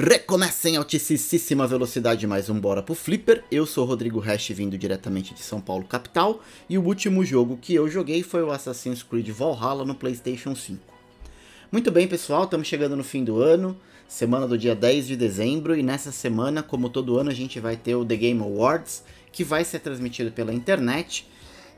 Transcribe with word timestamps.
Recomeça 0.00 0.70
em 0.70 0.76
altíssima 0.76 1.66
velocidade 1.66 2.24
mais 2.24 2.48
um 2.48 2.60
Bora 2.60 2.80
pro 2.80 2.94
Flipper. 2.94 3.42
Eu 3.50 3.66
sou 3.66 3.84
Rodrigo 3.84 4.20
Hash, 4.20 4.50
vindo 4.50 4.78
diretamente 4.78 5.34
de 5.34 5.40
São 5.40 5.60
Paulo, 5.60 5.84
capital. 5.84 6.40
E 6.70 6.78
o 6.78 6.84
último 6.84 7.24
jogo 7.24 7.58
que 7.60 7.74
eu 7.74 7.88
joguei 7.88 8.22
foi 8.22 8.44
o 8.44 8.52
Assassin's 8.52 9.02
Creed 9.02 9.28
Valhalla 9.30 9.84
no 9.84 9.96
PlayStation 9.96 10.54
5. 10.54 10.80
Muito 11.72 11.90
bem, 11.90 12.06
pessoal, 12.06 12.44
estamos 12.44 12.68
chegando 12.68 12.94
no 12.94 13.02
fim 13.02 13.24
do 13.24 13.42
ano, 13.42 13.76
semana 14.06 14.46
do 14.46 14.56
dia 14.56 14.72
10 14.72 15.08
de 15.08 15.16
dezembro. 15.16 15.76
E 15.76 15.82
nessa 15.82 16.12
semana, 16.12 16.62
como 16.62 16.88
todo 16.88 17.18
ano, 17.18 17.30
a 17.30 17.34
gente 17.34 17.58
vai 17.58 17.76
ter 17.76 17.96
o 17.96 18.04
The 18.04 18.14
Game 18.14 18.40
Awards, 18.40 19.02
que 19.32 19.42
vai 19.42 19.64
ser 19.64 19.80
transmitido 19.80 20.30
pela 20.30 20.54
internet. 20.54 21.26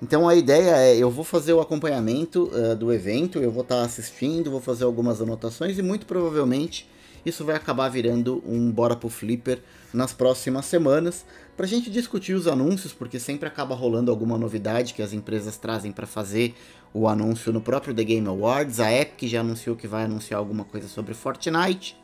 Então 0.02 0.28
a 0.28 0.34
ideia 0.34 0.76
é, 0.76 0.94
eu 0.94 1.10
vou 1.10 1.24
fazer 1.24 1.54
o 1.54 1.60
acompanhamento 1.60 2.50
uh, 2.52 2.76
do 2.76 2.92
evento, 2.92 3.38
eu 3.38 3.50
vou 3.50 3.62
estar 3.62 3.76
tá 3.76 3.82
assistindo, 3.82 4.50
vou 4.50 4.60
fazer 4.60 4.84
algumas 4.84 5.22
anotações 5.22 5.78
e 5.78 5.82
muito 5.82 6.04
provavelmente 6.04 6.86
isso 7.24 7.44
vai 7.44 7.56
acabar 7.56 7.88
virando 7.88 8.42
um 8.46 8.70
Bora 8.70 8.96
pro 8.96 9.08
Flipper 9.08 9.60
nas 9.92 10.12
próximas 10.12 10.66
semanas, 10.66 11.24
para 11.56 11.66
a 11.66 11.68
gente 11.68 11.90
discutir 11.90 12.32
os 12.32 12.46
anúncios, 12.46 12.92
porque 12.92 13.20
sempre 13.20 13.46
acaba 13.46 13.74
rolando 13.74 14.10
alguma 14.10 14.38
novidade 14.38 14.94
que 14.94 15.02
as 15.02 15.12
empresas 15.12 15.56
trazem 15.56 15.92
para 15.92 16.06
fazer 16.06 16.54
o 16.94 17.06
anúncio 17.06 17.52
no 17.52 17.60
próprio 17.60 17.94
The 17.94 18.04
Game 18.04 18.26
Awards. 18.26 18.80
A 18.80 18.92
Epic 18.92 19.28
já 19.28 19.40
anunciou 19.40 19.76
que 19.76 19.86
vai 19.86 20.04
anunciar 20.04 20.38
alguma 20.38 20.64
coisa 20.64 20.88
sobre 20.88 21.12
Fortnite. 21.12 21.96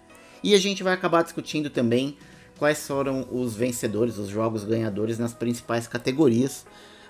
E 0.43 0.55
a 0.55 0.59
gente 0.59 0.83
vai 0.83 0.93
acabar 0.93 1.23
discutindo 1.23 1.71
também 1.71 2.19
quais 2.59 2.87
foram 2.87 3.27
os 3.31 3.55
vencedores, 3.55 4.19
os 4.19 4.29
jogos 4.29 4.65
ganhadores 4.65 5.19
nas 5.19 5.33
principais 5.33 5.87
categorias. 5.89 6.67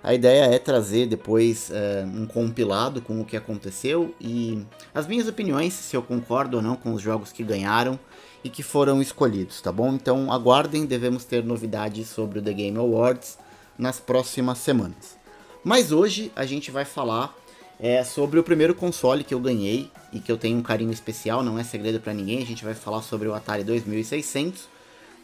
A 0.07 0.15
ideia 0.15 0.45
é 0.45 0.57
trazer 0.57 1.09
depois 1.09 1.69
é, 1.69 2.05
um 2.07 2.29
compilado 2.29 3.03
com 3.03 3.21
o 3.21 3.25
que 3.25 3.37
aconteceu 3.37 4.15
e 4.21 4.65
as 4.95 5.05
minhas 5.05 5.27
opiniões, 5.27 5.73
se 5.73 5.97
eu 5.97 6.01
concordo 6.01 6.59
ou 6.59 6.63
não 6.63 6.77
com 6.77 6.93
os 6.93 7.03
jogos 7.03 7.33
que 7.33 7.43
ganharam 7.43 7.99
e 8.45 8.49
que 8.49 8.63
foram 8.63 9.03
escolhidos, 9.03 9.61
tá 9.61 9.73
bom? 9.73 9.95
Então 9.95 10.31
aguardem, 10.31 10.87
devemos 10.87 11.25
ter 11.25 11.43
novidades 11.43 12.07
sobre 12.07 12.39
o 12.39 12.43
The 12.43 12.53
Game 12.53 12.79
Awards 12.79 13.37
nas 13.77 13.99
próximas 13.99 14.59
semanas. 14.59 15.19
Mas 15.65 15.91
hoje 15.91 16.31
a 16.37 16.47
gente 16.47 16.71
vai 16.71 16.85
falar 16.85 17.35
é, 17.81 18.05
sobre 18.05 18.39
o 18.39 18.45
primeiro 18.45 18.77
console 18.77 19.25
que 19.25 19.35
eu 19.35 19.41
ganhei 19.41 19.91
e 20.13 20.21
que 20.21 20.31
eu 20.31 20.39
tenho 20.39 20.57
um 20.57 20.63
carinho 20.63 20.93
especial, 20.93 21.43
não 21.43 21.59
é 21.59 21.65
segredo 21.65 21.99
para 21.99 22.15
ninguém. 22.15 22.41
A 22.41 22.47
gente 22.47 22.65
vai 22.65 22.75
falar 22.75 23.03
sobre 23.03 23.27
o 23.27 23.35
Atari 23.35 23.65
2600, 23.65 24.69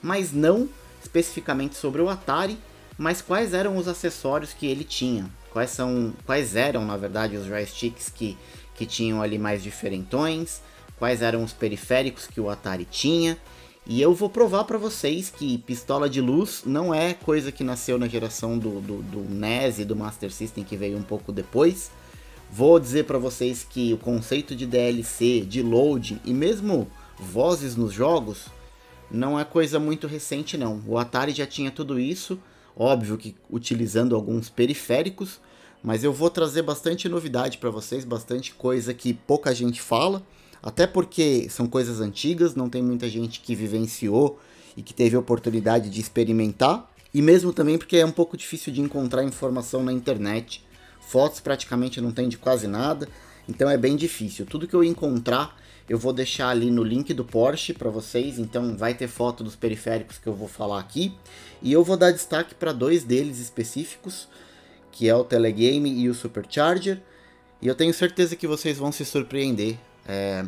mas 0.03 0.33
não 0.33 0.69
especificamente 1.01 1.77
sobre 1.77 2.03
o 2.03 2.09
Atari, 2.09 2.59
mas 3.03 3.21
quais 3.21 3.53
eram 3.53 3.77
os 3.77 3.89
acessórios 3.89 4.53
que 4.53 4.65
ele 4.65 4.85
tinha? 4.85 5.29
Quais 5.51 5.71
são, 5.71 6.13
quais 6.25 6.55
eram, 6.55 6.87
na 6.87 6.97
verdade, 6.97 7.37
os 7.37 7.47
joysticks 7.47 8.09
que, 8.09 8.39
que 8.77 8.87
tinham 8.87 9.21
ali 9.21 9.39
mais 9.39 9.61
diferentões? 9.61 10.63
Quais 11.01 11.21
eram 11.21 11.43
os 11.43 11.53
periféricos 11.53 12.29
que 12.29 12.41
o 12.41 12.49
Atari 12.49 12.85
tinha? 12.89 13.37
E 13.85 14.01
eu 14.01 14.15
vou 14.15 14.31
provar 14.31 14.63
para 14.63 14.79
vocês 14.79 15.31
que 15.31 15.59
pistola 15.59 16.09
de 16.09 16.21
luz 16.21 16.63
não 16.65 16.95
é 16.95 17.13
coisa 17.13 17.51
que 17.51 17.65
nasceu 17.65 17.99
na 17.99 18.07
geração 18.07 18.57
do, 18.57 18.81
do, 18.81 19.03
do 19.03 19.29
NES 19.29 19.81
e 19.81 19.85
do 19.85 19.97
Master 19.97 20.31
System 20.31 20.63
que 20.63 20.77
veio 20.77 20.97
um 20.97 21.03
pouco 21.03 21.33
depois. 21.33 21.91
Vou 22.53 22.79
dizer 22.79 23.07
para 23.07 23.19
vocês 23.19 23.67
que 23.69 23.93
o 23.93 23.99
conceito 23.99 24.55
de 24.55 24.65
DLC, 24.65 25.41
de 25.41 25.61
load 25.61 26.21
e 26.25 26.33
mesmo 26.33 26.89
vozes 27.19 27.75
nos 27.75 27.93
jogos 27.93 28.47
não 29.11 29.41
é 29.41 29.45
coisa 29.45 29.81
muito 29.81 30.07
recente 30.07 30.57
não. 30.57 30.81
O 30.87 30.97
Atari 30.97 31.33
já 31.33 31.49
tinha 31.49 31.73
tudo 31.73 31.99
isso 31.99 32.39
óbvio 32.77 33.17
que 33.17 33.35
utilizando 33.51 34.15
alguns 34.15 34.49
periféricos, 34.49 35.41
mas 35.83 36.05
eu 36.05 36.13
vou 36.13 36.31
trazer 36.31 36.63
bastante 36.63 37.09
novidade 37.09 37.59
para 37.59 37.71
vocês, 37.71 38.05
bastante 38.05 38.55
coisa 38.55 38.95
que 38.95 39.13
pouca 39.13 39.55
gente 39.55 39.81
fala, 39.81 40.23
até 40.63 40.87
porque 40.87 41.49
são 41.51 41.67
coisas 41.67 42.01
antigas, 42.01 42.55
não 42.55 42.69
tem 42.69 42.83
muita 42.83 43.09
gente 43.09 43.41
que 43.41 43.55
vivenciou 43.55 44.39
e 44.77 44.83
que 44.83 44.95
teve 44.95 45.17
oportunidade 45.17 45.91
de 45.91 46.01
experimentar, 46.01 46.89
e 47.13 47.21
mesmo 47.21 47.53
também 47.53 47.77
porque 47.77 47.97
é 47.97 48.07
um 48.07 48.13
pouco 48.13 48.37
difícil 48.37 48.73
de 48.73 48.81
encontrar 48.81 49.25
informação 49.25 49.83
na 49.83 49.93
internet. 49.93 50.65
Fotos 51.01 51.41
praticamente 51.41 52.01
não 52.01 52.13
tem 52.13 52.29
de 52.29 52.39
quase 52.39 52.67
nada, 52.67 53.09
então 53.49 53.69
é 53.69 53.77
bem 53.77 53.97
difícil. 53.97 54.47
Tudo 54.47 54.67
que 54.67 54.75
eu 54.75 54.85
encontrar 54.85 55.61
eu 55.93 55.99
vou 55.99 56.15
deixar 56.15 56.49
ali 56.49 56.71
no 56.71 56.83
link 56.83 57.13
do 57.13 57.23
Porsche 57.23 57.75
para 57.75 57.91
vocês, 57.91 58.39
então 58.39 58.75
vai 58.79 58.95
ter 58.95 59.09
foto 59.09 59.45
dos 59.45 59.55
periféricos 59.55 60.17
que 60.17 60.27
eu 60.27 60.33
vou 60.33 60.49
falar 60.49 60.81
aqui. 60.81 61.15
E 61.61 61.71
eu 61.71 61.85
vou 61.85 61.99
dar 61.99 62.11
destaque 62.13 62.55
para 62.55 62.73
dois 62.73 63.05
deles 63.05 63.39
específicos, 63.39 64.27
que 64.91 65.07
é 65.07 65.15
o 65.15 65.23
Telegame 65.23 65.93
e 65.93 66.09
o 66.09 66.15
Supercharger. 66.15 66.99
E 67.61 67.69
eu 67.69 67.75
tenho 67.75 67.93
certeza 67.93 68.35
que 68.35 68.47
vocês 68.47 68.79
vão 68.79 68.91
se 68.91 69.05
surpreender. 69.05 69.77
É, 70.09 70.47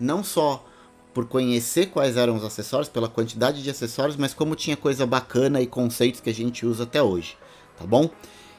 não 0.00 0.24
só 0.24 0.66
por 1.12 1.26
conhecer 1.26 1.90
quais 1.90 2.16
eram 2.16 2.34
os 2.34 2.42
acessórios, 2.42 2.88
pela 2.88 3.10
quantidade 3.10 3.62
de 3.62 3.68
acessórios, 3.68 4.16
mas 4.16 4.32
como 4.32 4.56
tinha 4.56 4.74
coisa 4.74 5.04
bacana 5.04 5.60
e 5.60 5.66
conceitos 5.66 6.22
que 6.22 6.30
a 6.30 6.34
gente 6.34 6.64
usa 6.64 6.84
até 6.84 7.02
hoje, 7.02 7.36
tá 7.78 7.84
bom? 7.84 8.08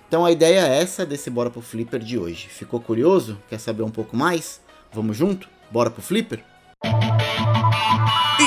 Então 0.07 0.23
a 0.23 0.31
ideia 0.31 0.59
é 0.59 0.79
essa 0.79 1.07
desse 1.07 1.31
Bora 1.31 1.49
pro 1.49 1.59
Flipper 1.59 2.01
de 2.01 2.19
hoje. 2.19 2.49
Ficou 2.49 2.79
curioso? 2.79 3.35
Quer 3.49 3.59
saber 3.59 3.81
um 3.81 3.89
pouco 3.89 4.15
mais? 4.15 4.61
Vamos 4.91 5.17
junto? 5.17 5.49
Bora 5.73 5.89
pro 5.89 6.03
Flipper? 6.03 6.39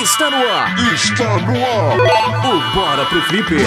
Está 0.01 0.31
no 0.31 0.37
ar! 0.37 0.93
Está 0.93 1.37
no 1.39 1.57
ar! 1.61 1.97
O 2.45 2.73
Bora 2.73 3.05
pro 3.05 3.21
Flipper! 3.23 3.59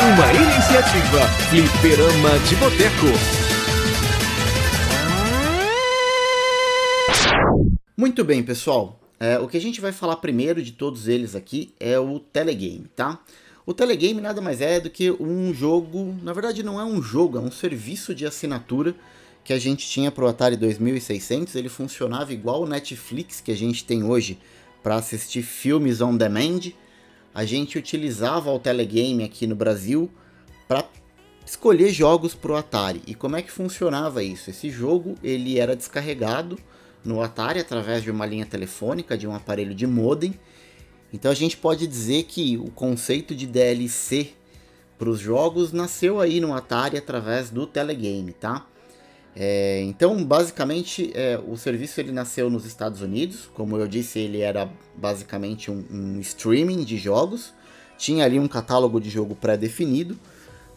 Uma 0.00 0.32
iniciativa 0.32 1.20
Flipperama 1.50 2.38
de 2.48 2.56
Boteco. 2.56 3.06
Muito 7.94 8.24
bem, 8.24 8.42
pessoal. 8.42 8.98
É, 9.20 9.38
o 9.38 9.46
que 9.46 9.58
a 9.58 9.60
gente 9.60 9.82
vai 9.82 9.92
falar 9.92 10.16
primeiro 10.16 10.62
de 10.62 10.72
todos 10.72 11.08
eles 11.08 11.36
aqui 11.36 11.74
é 11.78 11.98
o 11.98 12.18
Telegame, 12.18 12.86
tá? 12.96 13.18
O 13.66 13.74
Telegame 13.74 14.22
nada 14.22 14.40
mais 14.40 14.62
é 14.62 14.80
do 14.80 14.88
que 14.88 15.10
um 15.10 15.52
jogo, 15.52 16.16
na 16.22 16.32
verdade 16.32 16.62
não 16.62 16.80
é 16.80 16.84
um 16.84 17.02
jogo, 17.02 17.36
é 17.36 17.40
um 17.42 17.50
serviço 17.50 18.14
de 18.14 18.24
assinatura 18.24 18.94
que 19.44 19.52
a 19.52 19.58
gente 19.58 19.88
tinha 19.88 20.10
para 20.10 20.24
o 20.24 20.28
Atari 20.28 20.56
2600, 20.56 21.54
ele 21.54 21.68
funcionava 21.68 22.32
igual 22.32 22.62
o 22.62 22.66
Netflix 22.66 23.40
que 23.40 23.50
a 23.50 23.56
gente 23.56 23.84
tem 23.84 24.04
hoje 24.04 24.38
para 24.82 24.96
assistir 24.96 25.42
filmes 25.42 26.00
on 26.00 26.16
demand. 26.16 26.72
A 27.34 27.44
gente 27.44 27.78
utilizava 27.78 28.50
o 28.50 28.58
telegame 28.58 29.24
aqui 29.24 29.46
no 29.46 29.54
Brasil 29.54 30.10
para 30.68 30.84
escolher 31.44 31.90
jogos 31.92 32.34
para 32.34 32.52
o 32.52 32.56
Atari. 32.56 33.02
E 33.06 33.14
como 33.14 33.36
é 33.36 33.42
que 33.42 33.50
funcionava 33.50 34.22
isso? 34.22 34.50
Esse 34.50 34.70
jogo 34.70 35.16
ele 35.22 35.58
era 35.58 35.74
descarregado 35.74 36.58
no 37.04 37.22
Atari 37.22 37.60
através 37.60 38.02
de 38.02 38.10
uma 38.10 38.26
linha 38.26 38.46
telefônica, 38.46 39.16
de 39.16 39.26
um 39.26 39.34
aparelho 39.34 39.74
de 39.74 39.86
modem. 39.86 40.38
Então 41.12 41.30
a 41.30 41.34
gente 41.34 41.56
pode 41.56 41.86
dizer 41.86 42.24
que 42.24 42.56
o 42.56 42.70
conceito 42.70 43.34
de 43.34 43.46
DLC 43.46 44.30
para 44.98 45.08
os 45.08 45.18
jogos 45.18 45.72
nasceu 45.72 46.20
aí 46.20 46.40
no 46.40 46.54
Atari 46.54 46.96
através 46.96 47.50
do 47.50 47.66
telegame, 47.66 48.32
tá? 48.32 48.66
É, 49.34 49.80
então, 49.82 50.24
basicamente, 50.24 51.12
é, 51.14 51.40
o 51.46 51.56
serviço 51.56 52.00
ele 52.00 52.12
nasceu 52.12 52.50
nos 52.50 52.64
Estados 52.64 53.00
Unidos. 53.00 53.48
Como 53.54 53.76
eu 53.76 53.86
disse, 53.86 54.18
ele 54.18 54.40
era 54.40 54.68
basicamente 54.96 55.70
um, 55.70 55.84
um 55.90 56.20
streaming 56.20 56.84
de 56.84 56.96
jogos. 56.96 57.52
Tinha 57.96 58.24
ali 58.24 58.38
um 58.38 58.48
catálogo 58.48 59.00
de 59.00 59.10
jogo 59.10 59.34
pré-definido. 59.34 60.18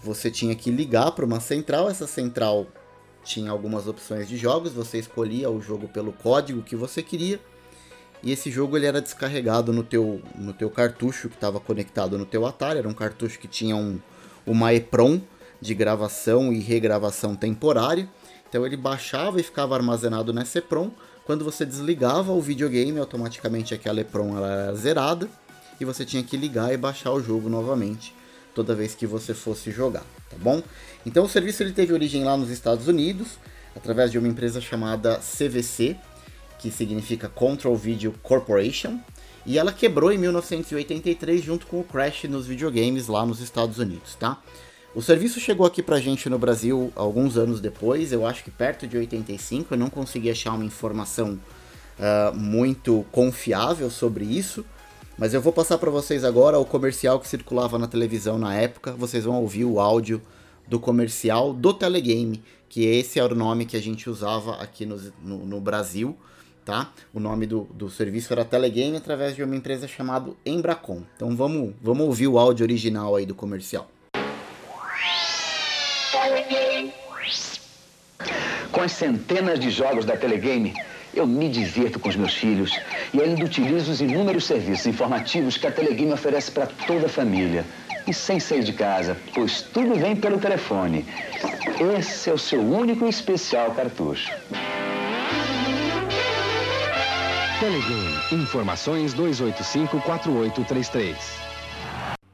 Você 0.01 0.29
tinha 0.29 0.55
que 0.55 0.69
ligar 0.69 1.11
para 1.11 1.25
uma 1.25 1.39
central. 1.39 1.89
Essa 1.89 2.05
central 2.05 2.67
tinha 3.23 3.49
algumas 3.49 3.87
opções 3.87 4.27
de 4.27 4.37
jogos. 4.37 4.73
Você 4.73 4.99
escolhia 4.99 5.49
o 5.49 5.61
jogo 5.61 5.87
pelo 5.87 6.13
código 6.13 6.61
que 6.61 6.75
você 6.75 7.01
queria. 7.01 7.39
E 8.21 8.31
esse 8.31 8.51
jogo 8.51 8.77
ele 8.77 8.85
era 8.85 9.01
descarregado 9.01 9.73
no 9.73 9.83
teu, 9.83 10.21
no 10.35 10.53
teu 10.53 10.69
cartucho 10.69 11.27
que 11.27 11.35
estava 11.35 11.59
conectado 11.59 12.17
no 12.17 12.25
teu 12.25 12.45
Atari. 12.45 12.79
Era 12.79 12.87
um 12.87 12.93
cartucho 12.93 13.39
que 13.39 13.47
tinha 13.47 13.75
um, 13.75 13.99
uma 14.45 14.73
EPROM 14.73 15.19
de 15.59 15.73
gravação 15.73 16.53
e 16.53 16.59
regravação 16.59 17.35
temporária. 17.35 18.07
Então 18.53 18.67
ele 18.67 18.77
baixava 18.77 19.39
e 19.39 19.43
ficava 19.43 19.73
armazenado 19.73 20.31
nessa 20.31 20.59
EPROM. 20.59 20.91
Quando 21.25 21.43
você 21.43 21.65
desligava 21.65 22.31
o 22.33 22.39
videogame, 22.39 22.99
automaticamente 22.99 23.73
aquela 23.73 24.01
EPROM 24.01 24.37
era 24.37 24.75
zerada 24.75 25.27
e 25.81 25.85
você 25.85 26.05
tinha 26.05 26.21
que 26.21 26.37
ligar 26.37 26.71
e 26.71 26.77
baixar 26.77 27.13
o 27.13 27.19
jogo 27.19 27.49
novamente 27.49 28.13
toda 28.53 28.75
vez 28.75 28.93
que 28.93 29.07
você 29.07 29.33
fosse 29.33 29.71
jogar, 29.71 30.05
tá 30.29 30.37
bom? 30.39 30.61
Então 31.03 31.25
o 31.25 31.27
serviço 31.27 31.63
ele 31.63 31.71
teve 31.71 31.93
origem 31.93 32.23
lá 32.23 32.37
nos 32.37 32.51
Estados 32.51 32.87
Unidos, 32.87 33.39
através 33.75 34.11
de 34.11 34.19
uma 34.19 34.27
empresa 34.27 34.61
chamada 34.61 35.17
CVC, 35.17 35.97
que 36.59 36.69
significa 36.69 37.27
Control 37.27 37.75
Video 37.75 38.13
Corporation, 38.21 38.99
e 39.47 39.57
ela 39.57 39.73
quebrou 39.73 40.11
em 40.11 40.19
1983 40.19 41.43
junto 41.43 41.65
com 41.65 41.79
o 41.79 41.83
Crash 41.83 42.25
nos 42.25 42.45
videogames 42.45 43.07
lá 43.07 43.25
nos 43.25 43.39
Estados 43.39 43.79
Unidos, 43.79 44.13
tá? 44.13 44.39
O 44.95 45.01
serviço 45.01 45.39
chegou 45.39 45.65
aqui 45.65 45.81
pra 45.81 45.99
gente 45.99 46.29
no 46.29 46.37
Brasil 46.37 46.93
alguns 46.95 47.35
anos 47.35 47.59
depois, 47.59 48.11
eu 48.11 48.27
acho 48.27 48.43
que 48.43 48.51
perto 48.51 48.87
de 48.87 48.95
85, 48.95 49.73
eu 49.73 49.77
não 49.77 49.89
consegui 49.89 50.29
achar 50.29 50.53
uma 50.53 50.63
informação 50.63 51.39
uh, 51.97 52.35
muito 52.35 53.03
confiável 53.11 53.89
sobre 53.89 54.23
isso, 54.23 54.63
mas 55.17 55.33
eu 55.33 55.41
vou 55.41 55.51
passar 55.51 55.79
para 55.79 55.89
vocês 55.89 56.23
agora 56.23 56.59
o 56.59 56.65
comercial 56.65 57.19
que 57.19 57.27
circulava 57.27 57.79
na 57.79 57.87
televisão 57.87 58.37
na 58.37 58.53
época, 58.53 58.91
vocês 58.91 59.23
vão 59.23 59.41
ouvir 59.41 59.65
o 59.65 59.79
áudio 59.79 60.21
do 60.67 60.79
comercial 60.79 61.53
do 61.53 61.73
Telegame, 61.73 62.43
que 62.69 62.85
esse 62.85 63.19
era 63.19 63.33
o 63.33 63.37
nome 63.37 63.65
que 63.65 63.75
a 63.75 63.81
gente 63.81 64.07
usava 64.07 64.57
aqui 64.61 64.85
no, 64.85 65.01
no, 65.23 65.43
no 65.43 65.59
Brasil 65.59 66.15
tá? 66.63 66.93
O 67.13 67.19
nome 67.19 67.45
do, 67.45 67.67
do 67.73 67.89
serviço 67.89 68.31
era 68.31 68.45
Telegame 68.45 68.95
através 68.95 69.35
de 69.35 69.43
uma 69.43 69.55
empresa 69.55 69.85
chamada 69.87 70.31
Embracon. 70.45 71.01
Então 71.15 71.35
vamos, 71.35 71.73
vamos 71.81 72.05
ouvir 72.05 72.27
o 72.27 72.39
áudio 72.39 72.63
original 72.63 73.15
aí 73.17 73.25
do 73.25 73.35
comercial. 73.35 73.89
Com 78.73 78.81
as 78.81 78.91
centenas 78.91 79.57
de 79.59 79.69
jogos 79.69 80.03
da 80.03 80.17
Telegame, 80.17 80.73
eu 81.13 81.27
me 81.27 81.47
divirto 81.47 81.99
com 81.99 82.09
os 82.09 82.15
meus 82.15 82.33
filhos 82.33 82.71
e 83.13 83.21
ainda 83.21 83.45
utilizo 83.45 83.91
os 83.91 84.01
inúmeros 84.01 84.45
serviços 84.45 84.87
informativos 84.87 85.57
que 85.57 85.67
a 85.67 85.71
Telegame 85.71 86.11
oferece 86.11 86.49
para 86.49 86.65
toda 86.65 87.05
a 87.05 87.09
família. 87.09 87.63
E 88.07 88.13
sem 88.13 88.39
sair 88.39 88.63
de 88.63 88.73
casa, 88.73 89.15
pois 89.31 89.61
tudo 89.61 89.93
vem 89.93 90.15
pelo 90.15 90.39
telefone. 90.39 91.05
Esse 91.99 92.31
é 92.31 92.33
o 92.33 92.37
seu 92.37 92.61
único 92.61 93.05
e 93.05 93.09
especial 93.09 93.75
cartucho. 93.75 94.31
Telegame. 97.59 98.43
Informações 98.43 99.13
285-4833. 99.13 101.15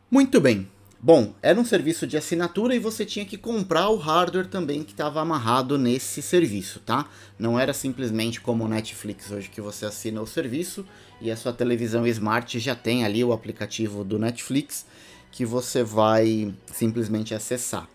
Muito 0.10 0.40
bem. 0.40 0.66
Bom, 1.02 1.34
era 1.42 1.58
um 1.58 1.64
serviço 1.64 2.06
de 2.06 2.18
assinatura 2.18 2.76
e 2.76 2.80
você 2.80 3.06
tinha 3.06 3.24
que 3.24 3.38
comprar 3.38 3.88
o 3.88 3.96
hardware 3.96 4.48
também 4.48 4.84
que 4.84 4.92
estava 4.92 5.22
amarrado 5.22 5.78
nesse 5.78 6.22
serviço, 6.22 6.82
tá? 6.82 7.08
Não 7.38 7.58
era 7.58 7.72
simplesmente 7.72 8.42
como 8.42 8.66
o 8.66 8.68
Netflix 8.68 9.32
hoje 9.32 9.50
que 9.50 9.62
você 9.62 9.86
assina 9.86 10.22
o 10.22 10.28
serviço 10.28 10.86
e 11.22 11.32
a 11.32 11.38
sua 11.38 11.54
televisão 11.54 12.06
smart 12.06 12.60
já 12.60 12.76
tem 12.76 13.06
ali 13.06 13.24
o 13.24 13.32
aplicativo 13.32 14.04
do 14.04 14.20
Netflix 14.20 14.86
que 15.32 15.46
você 15.46 15.84
vai 15.84 16.54
simplesmente 16.66 17.34
acessar. 17.34 17.88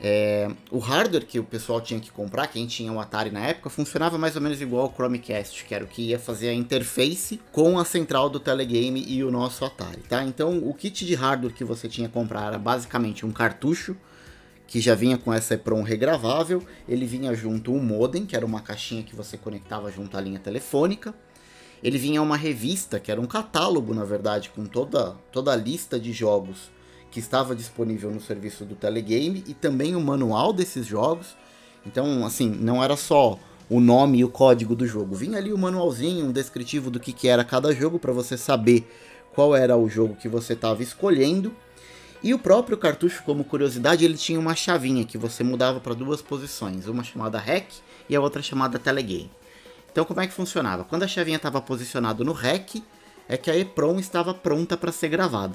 É, 0.00 0.48
o 0.70 0.78
hardware 0.78 1.26
que 1.26 1.40
o 1.40 1.44
pessoal 1.44 1.80
tinha 1.80 1.98
que 1.98 2.10
comprar, 2.10 2.46
quem 2.46 2.66
tinha 2.66 2.92
o 2.92 3.00
Atari 3.00 3.30
na 3.30 3.44
época, 3.44 3.68
funcionava 3.68 4.16
mais 4.16 4.36
ou 4.36 4.42
menos 4.42 4.60
igual 4.60 4.84
ao 4.84 4.92
Chromecast, 4.94 5.64
que 5.64 5.74
era 5.74 5.84
o 5.84 5.88
que 5.88 6.02
ia 6.02 6.18
fazer 6.18 6.50
a 6.50 6.54
interface 6.54 7.40
com 7.50 7.78
a 7.78 7.84
central 7.84 8.30
do 8.30 8.38
telegame 8.38 9.04
e 9.08 9.24
o 9.24 9.30
nosso 9.30 9.64
Atari, 9.64 10.02
tá? 10.08 10.22
Então, 10.22 10.58
o 10.58 10.72
kit 10.72 11.04
de 11.04 11.14
hardware 11.14 11.52
que 11.52 11.64
você 11.64 11.88
tinha 11.88 12.06
que 12.06 12.14
comprar 12.14 12.46
era 12.46 12.58
basicamente 12.58 13.26
um 13.26 13.32
cartucho 13.32 13.96
que 14.68 14.80
já 14.80 14.94
vinha 14.94 15.16
com 15.16 15.32
essa 15.32 15.54
EPROM 15.54 15.82
regravável, 15.82 16.62
ele 16.86 17.06
vinha 17.06 17.34
junto 17.34 17.72
um 17.72 17.82
modem, 17.82 18.26
que 18.26 18.36
era 18.36 18.44
uma 18.44 18.60
caixinha 18.60 19.02
que 19.02 19.16
você 19.16 19.36
conectava 19.36 19.90
junto 19.90 20.16
à 20.16 20.20
linha 20.20 20.38
telefônica. 20.38 21.14
Ele 21.82 21.96
vinha 21.96 22.20
uma 22.20 22.36
revista, 22.36 23.00
que 23.00 23.10
era 23.10 23.20
um 23.20 23.26
catálogo, 23.26 23.94
na 23.94 24.04
verdade, 24.04 24.50
com 24.50 24.66
toda, 24.66 25.16
toda 25.32 25.52
a 25.52 25.56
lista 25.56 25.98
de 25.98 26.12
jogos 26.12 26.70
que 27.10 27.20
estava 27.20 27.54
disponível 27.54 28.10
no 28.10 28.20
serviço 28.20 28.64
do 28.64 28.74
Telegame 28.74 29.44
e 29.46 29.54
também 29.54 29.96
o 29.96 30.00
manual 30.00 30.52
desses 30.52 30.86
jogos. 30.86 31.36
Então, 31.86 32.24
assim, 32.24 32.48
não 32.48 32.82
era 32.82 32.96
só 32.96 33.38
o 33.70 33.80
nome 33.80 34.18
e 34.18 34.24
o 34.24 34.28
código 34.28 34.74
do 34.74 34.86
jogo. 34.86 35.14
Vinha 35.14 35.38
ali 35.38 35.52
o 35.52 35.58
manualzinho, 35.58 36.26
um 36.26 36.32
descritivo 36.32 36.90
do 36.90 37.00
que, 37.00 37.12
que 37.12 37.28
era 37.28 37.44
cada 37.44 37.72
jogo 37.74 37.98
para 37.98 38.12
você 38.12 38.36
saber 38.36 38.86
qual 39.34 39.54
era 39.54 39.76
o 39.76 39.88
jogo 39.88 40.16
que 40.16 40.28
você 40.28 40.54
estava 40.54 40.82
escolhendo. 40.82 41.54
E 42.22 42.34
o 42.34 42.38
próprio 42.38 42.76
cartucho, 42.76 43.22
como 43.22 43.44
curiosidade, 43.44 44.04
ele 44.04 44.16
tinha 44.16 44.40
uma 44.40 44.54
chavinha 44.54 45.04
que 45.04 45.16
você 45.16 45.44
mudava 45.44 45.78
para 45.78 45.94
duas 45.94 46.20
posições, 46.20 46.88
uma 46.88 47.04
chamada 47.04 47.38
REC 47.38 47.66
e 48.08 48.16
a 48.16 48.20
outra 48.20 48.42
chamada 48.42 48.78
Telegame. 48.78 49.30
Então, 49.92 50.04
como 50.04 50.20
é 50.20 50.26
que 50.26 50.32
funcionava? 50.32 50.84
Quando 50.84 51.04
a 51.04 51.08
chavinha 51.08 51.36
estava 51.36 51.60
posicionada 51.60 52.24
no 52.24 52.32
REC, 52.32 52.82
é 53.28 53.36
que 53.36 53.50
a 53.50 53.56
EPROM 53.56 53.98
estava 54.00 54.34
pronta 54.34 54.76
para 54.76 54.90
ser 54.90 55.08
gravada. 55.08 55.54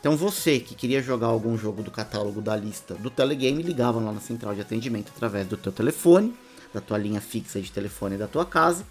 Então 0.00 0.16
você 0.16 0.58
que 0.58 0.74
queria 0.74 1.02
jogar 1.02 1.26
algum 1.26 1.58
jogo 1.58 1.82
do 1.82 1.90
catálogo 1.90 2.40
da 2.40 2.56
lista 2.56 2.94
do 2.94 3.10
Telegame, 3.10 3.62
ligava 3.62 4.00
lá 4.00 4.10
na 4.10 4.20
central 4.20 4.54
de 4.54 4.62
atendimento 4.62 5.12
através 5.14 5.46
do 5.46 5.58
teu 5.58 5.70
telefone, 5.70 6.34
da 6.72 6.80
tua 6.80 6.96
linha 6.96 7.20
fixa 7.20 7.60
de 7.60 7.70
telefone 7.70 8.16
da 8.16 8.26
tua 8.26 8.46
casa. 8.46 8.86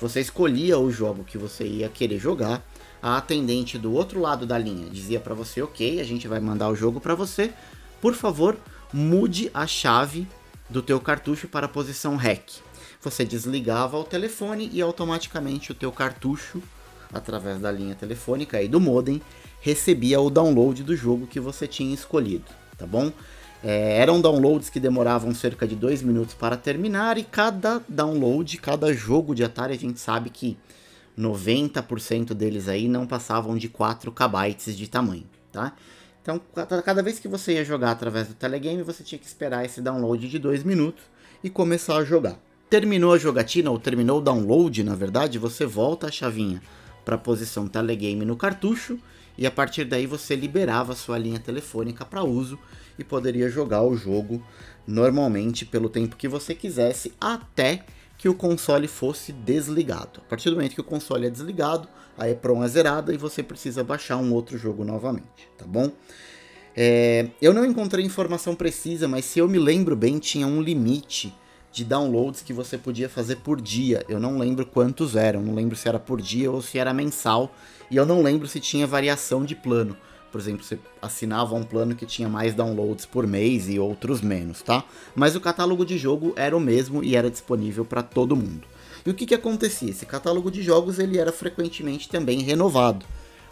Você 0.00 0.20
escolhia 0.20 0.78
o 0.78 0.90
jogo 0.90 1.22
que 1.22 1.36
você 1.36 1.64
ia 1.64 1.88
querer 1.90 2.18
jogar. 2.18 2.64
A 3.02 3.18
atendente 3.18 3.76
do 3.76 3.92
outro 3.92 4.20
lado 4.20 4.46
da 4.46 4.56
linha 4.56 4.88
dizia 4.88 5.20
para 5.20 5.34
você: 5.34 5.60
"OK, 5.60 6.00
a 6.00 6.04
gente 6.04 6.26
vai 6.26 6.40
mandar 6.40 6.70
o 6.70 6.74
jogo 6.74 6.98
para 6.98 7.14
você. 7.14 7.52
Por 8.00 8.14
favor, 8.14 8.56
mude 8.90 9.50
a 9.52 9.66
chave 9.66 10.26
do 10.70 10.80
teu 10.80 10.98
cartucho 10.98 11.46
para 11.46 11.66
a 11.66 11.68
posição 11.68 12.16
REC". 12.16 12.62
Você 13.02 13.22
desligava 13.22 13.98
o 13.98 14.04
telefone 14.04 14.70
e 14.72 14.80
automaticamente 14.80 15.72
o 15.72 15.74
teu 15.74 15.92
cartucho 15.92 16.62
através 17.12 17.60
da 17.60 17.70
linha 17.70 17.94
telefônica 17.94 18.60
e 18.62 18.68
do 18.68 18.80
modem 18.80 19.20
recebia 19.60 20.20
o 20.20 20.30
download 20.30 20.82
do 20.82 20.94
jogo 20.96 21.26
que 21.26 21.40
você 21.40 21.66
tinha 21.66 21.92
escolhido, 21.92 22.44
tá 22.76 22.86
bom? 22.86 23.12
É, 23.62 23.98
eram 23.98 24.20
downloads 24.20 24.70
que 24.70 24.78
demoravam 24.78 25.34
cerca 25.34 25.66
de 25.66 25.74
dois 25.74 26.00
minutos 26.00 26.34
para 26.34 26.56
terminar 26.56 27.18
e 27.18 27.24
cada 27.24 27.82
download, 27.88 28.56
cada 28.58 28.92
jogo 28.92 29.34
de 29.34 29.42
Atari, 29.42 29.74
a 29.74 29.78
gente 29.78 29.98
sabe 29.98 30.30
que 30.30 30.56
90% 31.18 32.34
deles 32.34 32.68
aí 32.68 32.86
não 32.86 33.04
passavam 33.06 33.56
de 33.56 33.68
4 33.68 34.12
KB 34.12 34.54
de 34.72 34.88
tamanho, 34.88 35.26
tá? 35.50 35.72
Então, 36.22 36.40
cada 36.84 37.02
vez 37.02 37.18
que 37.18 37.26
você 37.26 37.54
ia 37.54 37.64
jogar 37.64 37.90
através 37.90 38.28
do 38.28 38.34
telegame, 38.34 38.82
você 38.82 39.02
tinha 39.02 39.18
que 39.18 39.26
esperar 39.26 39.64
esse 39.64 39.80
download 39.80 40.28
de 40.28 40.38
2 40.38 40.62
minutos 40.62 41.02
e 41.42 41.48
começar 41.48 41.96
a 41.96 42.04
jogar. 42.04 42.38
Terminou 42.68 43.14
a 43.14 43.18
jogatina, 43.18 43.70
ou 43.70 43.78
terminou 43.78 44.18
o 44.18 44.20
download, 44.20 44.84
na 44.84 44.94
verdade, 44.94 45.38
você 45.38 45.64
volta 45.64 46.08
a 46.08 46.12
chavinha 46.12 46.60
para 47.08 47.16
a 47.16 47.18
posição 47.18 47.66
telegame 47.66 48.26
no 48.26 48.36
cartucho 48.36 48.98
e 49.38 49.46
a 49.46 49.50
partir 49.50 49.86
daí 49.86 50.06
você 50.06 50.36
liberava 50.36 50.94
sua 50.94 51.16
linha 51.16 51.38
telefônica 51.38 52.04
para 52.04 52.22
uso 52.22 52.58
e 52.98 53.02
poderia 53.02 53.48
jogar 53.48 53.82
o 53.82 53.96
jogo 53.96 54.44
normalmente 54.86 55.64
pelo 55.64 55.88
tempo 55.88 56.16
que 56.16 56.28
você 56.28 56.54
quisesse 56.54 57.14
até 57.18 57.82
que 58.18 58.28
o 58.28 58.34
console 58.34 58.86
fosse 58.86 59.32
desligado. 59.32 60.20
A 60.20 60.28
partir 60.28 60.50
do 60.50 60.56
momento 60.56 60.74
que 60.74 60.82
o 60.82 60.84
console 60.84 61.26
é 61.26 61.30
desligado, 61.30 61.88
a 62.18 62.28
EPROM 62.28 62.62
é 62.62 62.68
zerada 62.68 63.14
e 63.14 63.16
você 63.16 63.42
precisa 63.42 63.82
baixar 63.82 64.18
um 64.18 64.30
outro 64.34 64.58
jogo 64.58 64.84
novamente, 64.84 65.48
tá 65.56 65.64
bom? 65.66 65.90
É, 66.76 67.30
eu 67.40 67.54
não 67.54 67.64
encontrei 67.64 68.04
informação 68.04 68.54
precisa, 68.54 69.08
mas 69.08 69.24
se 69.24 69.38
eu 69.38 69.48
me 69.48 69.58
lembro 69.58 69.96
bem, 69.96 70.18
tinha 70.18 70.46
um 70.46 70.60
limite 70.60 71.34
de 71.72 71.84
downloads 71.84 72.42
que 72.42 72.52
você 72.52 72.76
podia 72.78 73.08
fazer 73.08 73.36
por 73.36 73.60
dia. 73.60 74.04
Eu 74.08 74.18
não 74.18 74.38
lembro 74.38 74.66
quantos 74.66 75.16
eram, 75.16 75.42
não 75.42 75.54
lembro 75.54 75.76
se 75.76 75.88
era 75.88 75.98
por 75.98 76.20
dia 76.20 76.50
ou 76.50 76.62
se 76.62 76.78
era 76.78 76.94
mensal 76.94 77.54
e 77.90 77.96
eu 77.96 78.06
não 78.06 78.22
lembro 78.22 78.46
se 78.46 78.60
tinha 78.60 78.86
variação 78.86 79.44
de 79.44 79.54
plano. 79.54 79.96
Por 80.30 80.40
exemplo, 80.40 80.62
você 80.62 80.78
assinava 81.00 81.54
um 81.54 81.62
plano 81.62 81.94
que 81.94 82.04
tinha 82.04 82.28
mais 82.28 82.54
downloads 82.54 83.06
por 83.06 83.26
mês 83.26 83.68
e 83.68 83.78
outros 83.78 84.20
menos, 84.20 84.60
tá? 84.60 84.84
Mas 85.14 85.34
o 85.34 85.40
catálogo 85.40 85.86
de 85.86 85.96
jogo 85.96 86.34
era 86.36 86.54
o 86.56 86.60
mesmo 86.60 87.02
e 87.02 87.16
era 87.16 87.30
disponível 87.30 87.84
para 87.84 88.02
todo 88.02 88.36
mundo. 88.36 88.66
E 89.06 89.10
o 89.10 89.14
que, 89.14 89.24
que 89.24 89.34
acontecia? 89.34 89.90
Esse 89.90 90.04
catálogo 90.04 90.50
de 90.50 90.62
jogos 90.62 90.98
ele 90.98 91.18
era 91.18 91.32
frequentemente 91.32 92.10
também 92.10 92.42
renovado. 92.42 93.06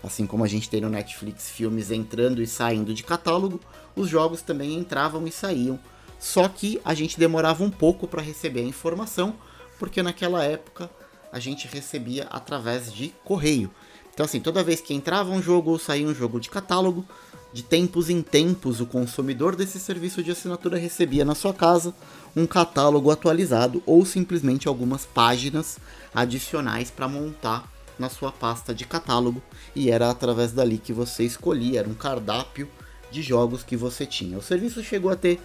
Assim 0.05 0.27
como 0.27 0.45
a 0.45 0.49
gente 0.49 0.69
tem 0.69 0.83
no 0.83 0.91
Netflix 0.91 1.49
filmes 1.49 1.91
entrando 1.91 2.43
e 2.43 2.47
saindo 2.47 2.93
de 2.93 3.03
catálogo, 3.03 3.59
os 3.95 4.09
jogos 4.09 4.43
também 4.43 4.75
entravam 4.75 5.27
e 5.27 5.33
saíam. 5.33 5.81
Só 6.19 6.49
que 6.49 6.81
a 6.85 6.95
gente 6.95 7.19
demorava 7.19 7.63
um 7.63 7.71
pouco 7.71 8.07
para 8.07 8.23
receber 8.23 8.61
a 8.61 8.65
informação, 8.65 9.35
porque 9.79 10.03
naquela 10.03 10.45
época 10.45 10.91
a 11.33 11.39
gente 11.39 11.69
recebia 11.69 12.25
através 12.31 12.93
de 12.93 13.09
correio. 13.25 13.71
Então, 14.13 14.25
assim, 14.25 14.41
toda 14.41 14.65
vez 14.65 14.81
que 14.81 14.95
entrava 14.95 15.31
um 15.31 15.43
jogo 15.43 15.73
ou 15.73 15.79
saía 15.79 16.07
um 16.07 16.15
jogo 16.15 16.41
de 16.41 16.49
catálogo, 16.49 17.05
de 17.53 17.63
tempos 17.63 18.11
em 18.11 18.23
tempos, 18.23 18.81
o 18.81 18.87
consumidor 18.87 19.55
desse 19.55 19.79
serviço 19.79 20.23
de 20.23 20.31
assinatura 20.31 20.79
recebia 20.79 21.25
na 21.25 21.35
sua 21.35 21.55
casa 21.55 21.95
um 22.35 22.47
catálogo 22.47 23.11
atualizado 23.11 23.83
ou 23.87 24.05
simplesmente 24.05 24.69
algumas 24.69 25.07
páginas 25.07 25.79
adicionais 26.15 26.91
para 26.91 27.09
montar 27.09 27.71
na 27.99 28.11
sua 28.11 28.31
pasta 28.31 28.75
de 28.75 28.85
catálogo 28.85 29.43
e 29.75 29.91
era 29.91 30.11
através 30.11 30.53
dali 30.53 30.79
que 30.79 30.93
você 30.93 31.25
escolhia, 31.25 31.81
era 31.81 31.89
um 31.89 31.95
cardápio 31.95 32.69
de 33.11 33.23
jogos 33.23 33.63
que 33.63 33.77
você 33.77 34.05
tinha. 34.05 34.37
O 34.37 34.43
serviço 34.43 34.83
chegou 34.83 35.11
a 35.11 35.17
ter 35.17 35.41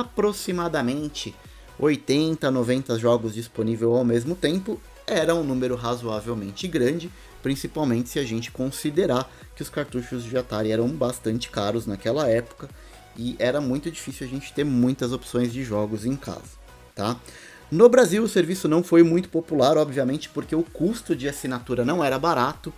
aproximadamente 0.00 1.34
80, 1.78 2.50
90 2.50 2.98
jogos 2.98 3.34
disponíveis 3.34 3.90
ao 3.90 4.04
mesmo 4.04 4.34
tempo, 4.34 4.80
era 5.06 5.34
um 5.34 5.42
número 5.42 5.74
razoavelmente 5.74 6.66
grande, 6.66 7.10
principalmente 7.42 8.08
se 8.08 8.18
a 8.18 8.24
gente 8.24 8.50
considerar 8.50 9.30
que 9.54 9.62
os 9.62 9.68
cartuchos 9.68 10.24
de 10.24 10.36
Atari 10.36 10.70
eram 10.70 10.88
bastante 10.88 11.50
caros 11.50 11.86
naquela 11.86 12.28
época 12.28 12.68
e 13.16 13.36
era 13.38 13.60
muito 13.60 13.90
difícil 13.90 14.26
a 14.26 14.30
gente 14.30 14.52
ter 14.52 14.64
muitas 14.64 15.12
opções 15.12 15.52
de 15.52 15.62
jogos 15.62 16.06
em 16.06 16.16
casa, 16.16 16.56
tá? 16.94 17.16
No 17.70 17.88
Brasil 17.88 18.22
o 18.22 18.28
serviço 18.28 18.68
não 18.68 18.82
foi 18.82 19.02
muito 19.02 19.28
popular, 19.28 19.76
obviamente, 19.76 20.28
porque 20.28 20.54
o 20.54 20.62
custo 20.62 21.16
de 21.16 21.28
assinatura 21.28 21.84
não 21.84 22.04
era 22.04 22.18
barato. 22.18 22.72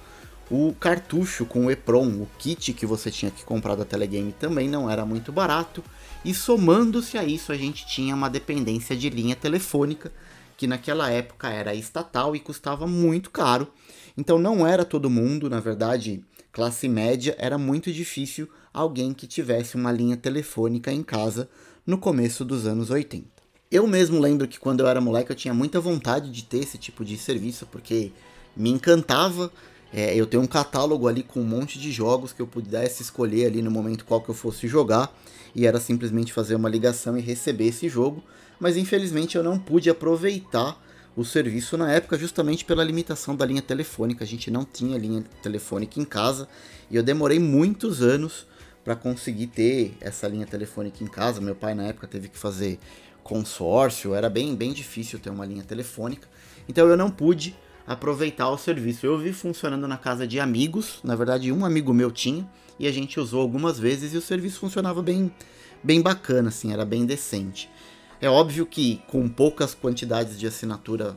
O 0.50 0.74
cartucho 0.78 1.44
com 1.44 1.66
o 1.66 1.70
EPROM, 1.70 2.22
o 2.22 2.28
kit 2.38 2.72
que 2.72 2.86
você 2.86 3.10
tinha 3.10 3.30
que 3.30 3.44
comprar 3.44 3.74
da 3.74 3.84
Telegame 3.84 4.32
também 4.32 4.68
não 4.68 4.88
era 4.88 5.04
muito 5.04 5.32
barato. 5.32 5.82
E 6.24 6.32
somando-se 6.32 7.18
a 7.18 7.24
isso, 7.24 7.52
a 7.52 7.56
gente 7.56 7.86
tinha 7.86 8.14
uma 8.14 8.30
dependência 8.30 8.96
de 8.96 9.10
linha 9.10 9.36
telefônica, 9.36 10.10
que 10.56 10.66
naquela 10.66 11.10
época 11.10 11.50
era 11.50 11.74
estatal 11.74 12.34
e 12.34 12.40
custava 12.40 12.86
muito 12.86 13.30
caro. 13.30 13.68
Então 14.16 14.38
não 14.38 14.66
era 14.66 14.84
todo 14.84 15.10
mundo, 15.10 15.50
na 15.50 15.60
verdade, 15.60 16.24
classe 16.52 16.88
média, 16.88 17.34
era 17.38 17.58
muito 17.58 17.92
difícil 17.92 18.48
alguém 18.72 19.12
que 19.12 19.26
tivesse 19.26 19.74
uma 19.74 19.92
linha 19.92 20.16
telefônica 20.16 20.90
em 20.90 21.02
casa 21.02 21.48
no 21.86 21.98
começo 21.98 22.44
dos 22.44 22.66
anos 22.66 22.90
80. 22.90 23.26
Eu 23.70 23.86
mesmo 23.86 24.20
lembro 24.20 24.46
que 24.46 24.58
quando 24.58 24.80
eu 24.80 24.86
era 24.86 25.00
moleque 25.00 25.32
eu 25.32 25.36
tinha 25.36 25.52
muita 25.52 25.80
vontade 25.80 26.30
de 26.30 26.44
ter 26.44 26.58
esse 26.58 26.78
tipo 26.78 27.04
de 27.04 27.18
serviço, 27.18 27.66
porque 27.66 28.12
me 28.56 28.70
encantava. 28.70 29.52
É, 29.96 30.12
eu 30.12 30.26
tenho 30.26 30.42
um 30.42 30.46
catálogo 30.46 31.06
ali 31.06 31.22
com 31.22 31.38
um 31.38 31.44
monte 31.44 31.78
de 31.78 31.92
jogos 31.92 32.32
que 32.32 32.42
eu 32.42 32.48
pudesse 32.48 33.00
escolher 33.00 33.46
ali 33.46 33.62
no 33.62 33.70
momento 33.70 34.04
qual 34.04 34.20
que 34.20 34.28
eu 34.28 34.34
fosse 34.34 34.66
jogar, 34.66 35.16
e 35.54 35.68
era 35.68 35.78
simplesmente 35.78 36.32
fazer 36.32 36.56
uma 36.56 36.68
ligação 36.68 37.16
e 37.16 37.20
receber 37.20 37.68
esse 37.68 37.88
jogo, 37.88 38.20
mas 38.58 38.76
infelizmente 38.76 39.36
eu 39.36 39.44
não 39.44 39.56
pude 39.56 39.88
aproveitar 39.88 40.82
o 41.16 41.24
serviço 41.24 41.76
na 41.76 41.92
época 41.92 42.18
justamente 42.18 42.64
pela 42.64 42.82
limitação 42.82 43.36
da 43.36 43.46
linha 43.46 43.62
telefônica. 43.62 44.24
A 44.24 44.26
gente 44.26 44.50
não 44.50 44.64
tinha 44.64 44.98
linha 44.98 45.22
telefônica 45.40 46.00
em 46.00 46.04
casa 46.04 46.48
e 46.90 46.96
eu 46.96 47.02
demorei 47.04 47.38
muitos 47.38 48.02
anos 48.02 48.48
para 48.84 48.96
conseguir 48.96 49.46
ter 49.46 49.96
essa 50.00 50.26
linha 50.26 50.44
telefônica 50.44 51.04
em 51.04 51.06
casa. 51.06 51.40
Meu 51.40 51.54
pai 51.54 51.72
na 51.72 51.84
época 51.84 52.08
teve 52.08 52.28
que 52.28 52.36
fazer 52.36 52.80
consórcio, 53.22 54.12
era 54.12 54.28
bem, 54.28 54.56
bem 54.56 54.72
difícil 54.72 55.20
ter 55.20 55.30
uma 55.30 55.46
linha 55.46 55.62
telefônica. 55.62 56.26
Então 56.68 56.88
eu 56.88 56.96
não 56.96 57.10
pude 57.10 57.54
aproveitar 57.86 58.48
o 58.48 58.58
serviço. 58.58 59.06
Eu 59.06 59.18
vi 59.18 59.32
funcionando 59.32 59.86
na 59.86 59.96
casa 59.96 60.26
de 60.26 60.40
amigos, 60.40 61.00
na 61.04 61.14
verdade 61.14 61.52
um 61.52 61.64
amigo 61.64 61.92
meu 61.92 62.10
tinha, 62.10 62.48
e 62.78 62.86
a 62.86 62.92
gente 62.92 63.20
usou 63.20 63.40
algumas 63.40 63.78
vezes 63.78 64.14
e 64.14 64.16
o 64.16 64.22
serviço 64.22 64.60
funcionava 64.60 65.02
bem, 65.02 65.32
bem 65.82 66.00
bacana, 66.00 66.48
assim, 66.48 66.72
era 66.72 66.84
bem 66.84 67.06
decente. 67.06 67.70
É 68.20 68.28
óbvio 68.28 68.64
que 68.66 69.02
com 69.08 69.28
poucas 69.28 69.74
quantidades 69.74 70.38
de 70.38 70.46
assinatura 70.46 71.16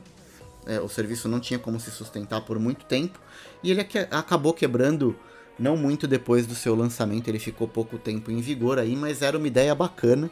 é, 0.66 0.78
o 0.80 0.88
serviço 0.88 1.28
não 1.28 1.40
tinha 1.40 1.58
como 1.58 1.80
se 1.80 1.90
sustentar 1.90 2.42
por 2.42 2.58
muito 2.58 2.84
tempo 2.84 3.18
e 3.62 3.70
ele 3.70 3.80
acabou 4.10 4.52
quebrando 4.52 5.16
não 5.58 5.76
muito 5.76 6.06
depois 6.06 6.46
do 6.46 6.54
seu 6.54 6.74
lançamento, 6.74 7.28
ele 7.28 7.38
ficou 7.38 7.66
pouco 7.66 7.98
tempo 7.98 8.30
em 8.30 8.40
vigor 8.40 8.78
aí, 8.78 8.94
mas 8.94 9.22
era 9.22 9.36
uma 9.36 9.46
ideia 9.46 9.74
bacana. 9.74 10.30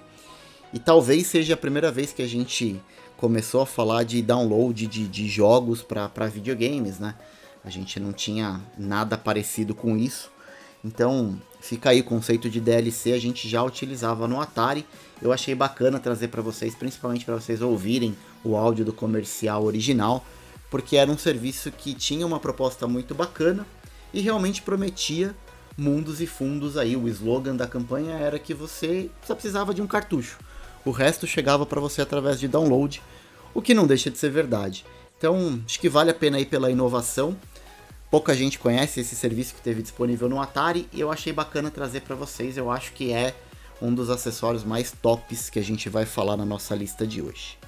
E 0.77 0.79
talvez 0.79 1.29
seja 1.29 1.55
a 1.55 1.57
primeira 1.57 1.91
vez 1.91 2.13
que 2.13 2.21
a 2.21 2.29
gente 2.29 2.79
começou 3.17 3.63
a 3.63 3.67
falar 3.67 4.03
de 4.03 4.21
download 4.21 4.87
de, 4.87 5.09
de 5.09 5.27
jogos 5.27 5.81
para 5.81 6.27
videogames, 6.27 6.99
né? 6.99 7.15
A 7.65 7.71
gente 7.71 7.99
não 7.99 8.13
tinha 8.13 8.61
nada 8.77 9.17
parecido 9.17 9.75
com 9.75 9.97
isso. 9.97 10.31
Então, 10.85 11.41
fica 11.63 11.89
aí 11.89 12.03
o 12.03 12.05
conceito 12.05 12.51
de 12.51 12.61
DLC, 12.61 13.15
a 13.15 13.19
gente 13.19 13.49
já 13.49 13.63
utilizava 13.63 14.29
no 14.29 14.39
Atari. 14.39 14.85
Eu 15.23 15.33
achei 15.33 15.55
bacana 15.55 15.99
trazer 15.99 16.29
para 16.29 16.43
vocês, 16.43 16.75
principalmente 16.75 17.25
para 17.25 17.37
vocês 17.37 17.63
ouvirem 17.63 18.15
o 18.45 18.55
áudio 18.55 18.85
do 18.85 18.93
comercial 18.93 19.65
original, 19.65 20.23
porque 20.71 20.99
era 20.99 21.11
um 21.11 21.17
serviço 21.17 21.73
que 21.73 21.95
tinha 21.95 22.27
uma 22.27 22.39
proposta 22.39 22.87
muito 22.87 23.15
bacana 23.15 23.67
e 24.13 24.21
realmente 24.21 24.61
prometia 24.61 25.35
mundos 25.75 26.21
e 26.21 26.27
fundos 26.27 26.77
aí. 26.77 26.95
O 26.99 27.09
slogan 27.09 27.57
da 27.57 27.67
campanha 27.67 28.13
era 28.17 28.39
que 28.39 28.53
você 28.53 29.09
só 29.27 29.35
precisava 29.35 29.73
de 29.73 29.81
um 29.81 29.87
cartucho. 29.87 30.37
O 30.87 30.91
resto 30.91 31.27
chegava 31.27 31.67
para 31.67 31.81
você 31.81 32.01
através 32.01 32.41
de 32.41 32.49
download, 32.49 33.03
o 33.53 33.61
que 33.61 33.75
não 33.75 33.87
deixa 33.87 34.11
de 34.11 34.17
ser 34.17 34.31
verdade. 34.31 34.87
Então, 35.19 35.61
acho 35.67 35.79
que 35.79 35.89
vale 35.89 36.11
a 36.11 36.15
pena 36.15 36.39
aí 36.39 36.47
pela 36.47 36.71
inovação 36.71 37.37
pouca 38.11 38.35
gente 38.35 38.59
conhece 38.59 39.01
esse 39.01 39.15
serviço 39.17 39.55
que 39.55 39.61
teve 39.61 39.83
disponível 39.83 40.29
no 40.29 40.41
Atari 40.41 40.89
e 40.93 41.01
eu 41.01 41.11
achei 41.11 41.33
bacana 41.33 41.71
trazer 41.71 42.01
para 42.03 42.15
vocês. 42.15 42.57
Eu 42.57 42.71
acho 42.71 42.93
que 42.93 43.13
é 43.13 43.35
um 43.81 43.95
dos 43.95 44.09
acessórios 44.09 44.65
mais 44.65 44.91
tops 44.91 45.51
que 45.51 45.59
a 45.59 45.63
gente 45.63 45.89
vai 45.89 46.07
falar 46.07 46.37
na 46.37 46.45
nossa 46.45 46.75
lista 46.75 47.07
de 47.07 47.21
hoje. 47.21 47.59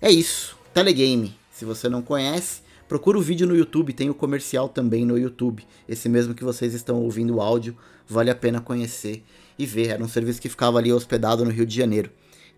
É 0.00 0.10
isso, 0.10 0.56
Telegame. 0.72 1.34
Se 1.52 1.64
você 1.64 1.88
não 1.88 2.02
conhece, 2.02 2.62
procura 2.88 3.18
o 3.18 3.20
vídeo 3.20 3.46
no 3.46 3.56
YouTube, 3.56 3.92
tem 3.92 4.08
o 4.08 4.14
comercial 4.14 4.68
também 4.68 5.04
no 5.04 5.18
YouTube. 5.18 5.66
Esse 5.88 6.08
mesmo 6.08 6.34
que 6.34 6.44
vocês 6.44 6.72
estão 6.72 7.02
ouvindo 7.02 7.36
o 7.36 7.40
áudio, 7.40 7.76
vale 8.08 8.30
a 8.30 8.34
pena 8.34 8.60
conhecer 8.60 9.24
e 9.58 9.66
ver. 9.66 9.88
Era 9.88 10.04
um 10.04 10.08
serviço 10.08 10.40
que 10.40 10.48
ficava 10.48 10.78
ali 10.78 10.92
hospedado 10.92 11.44
no 11.44 11.50
Rio 11.50 11.66
de 11.66 11.76
Janeiro. 11.76 12.10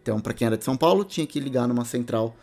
Então, 0.02 0.20
para 0.20 0.34
quem 0.34 0.46
era 0.46 0.58
de 0.58 0.64
São 0.64 0.76
Paulo, 0.76 1.04
tinha 1.04 1.26
que 1.26 1.38
ligar 1.38 1.68
numa 1.68 1.84
central 1.84 2.34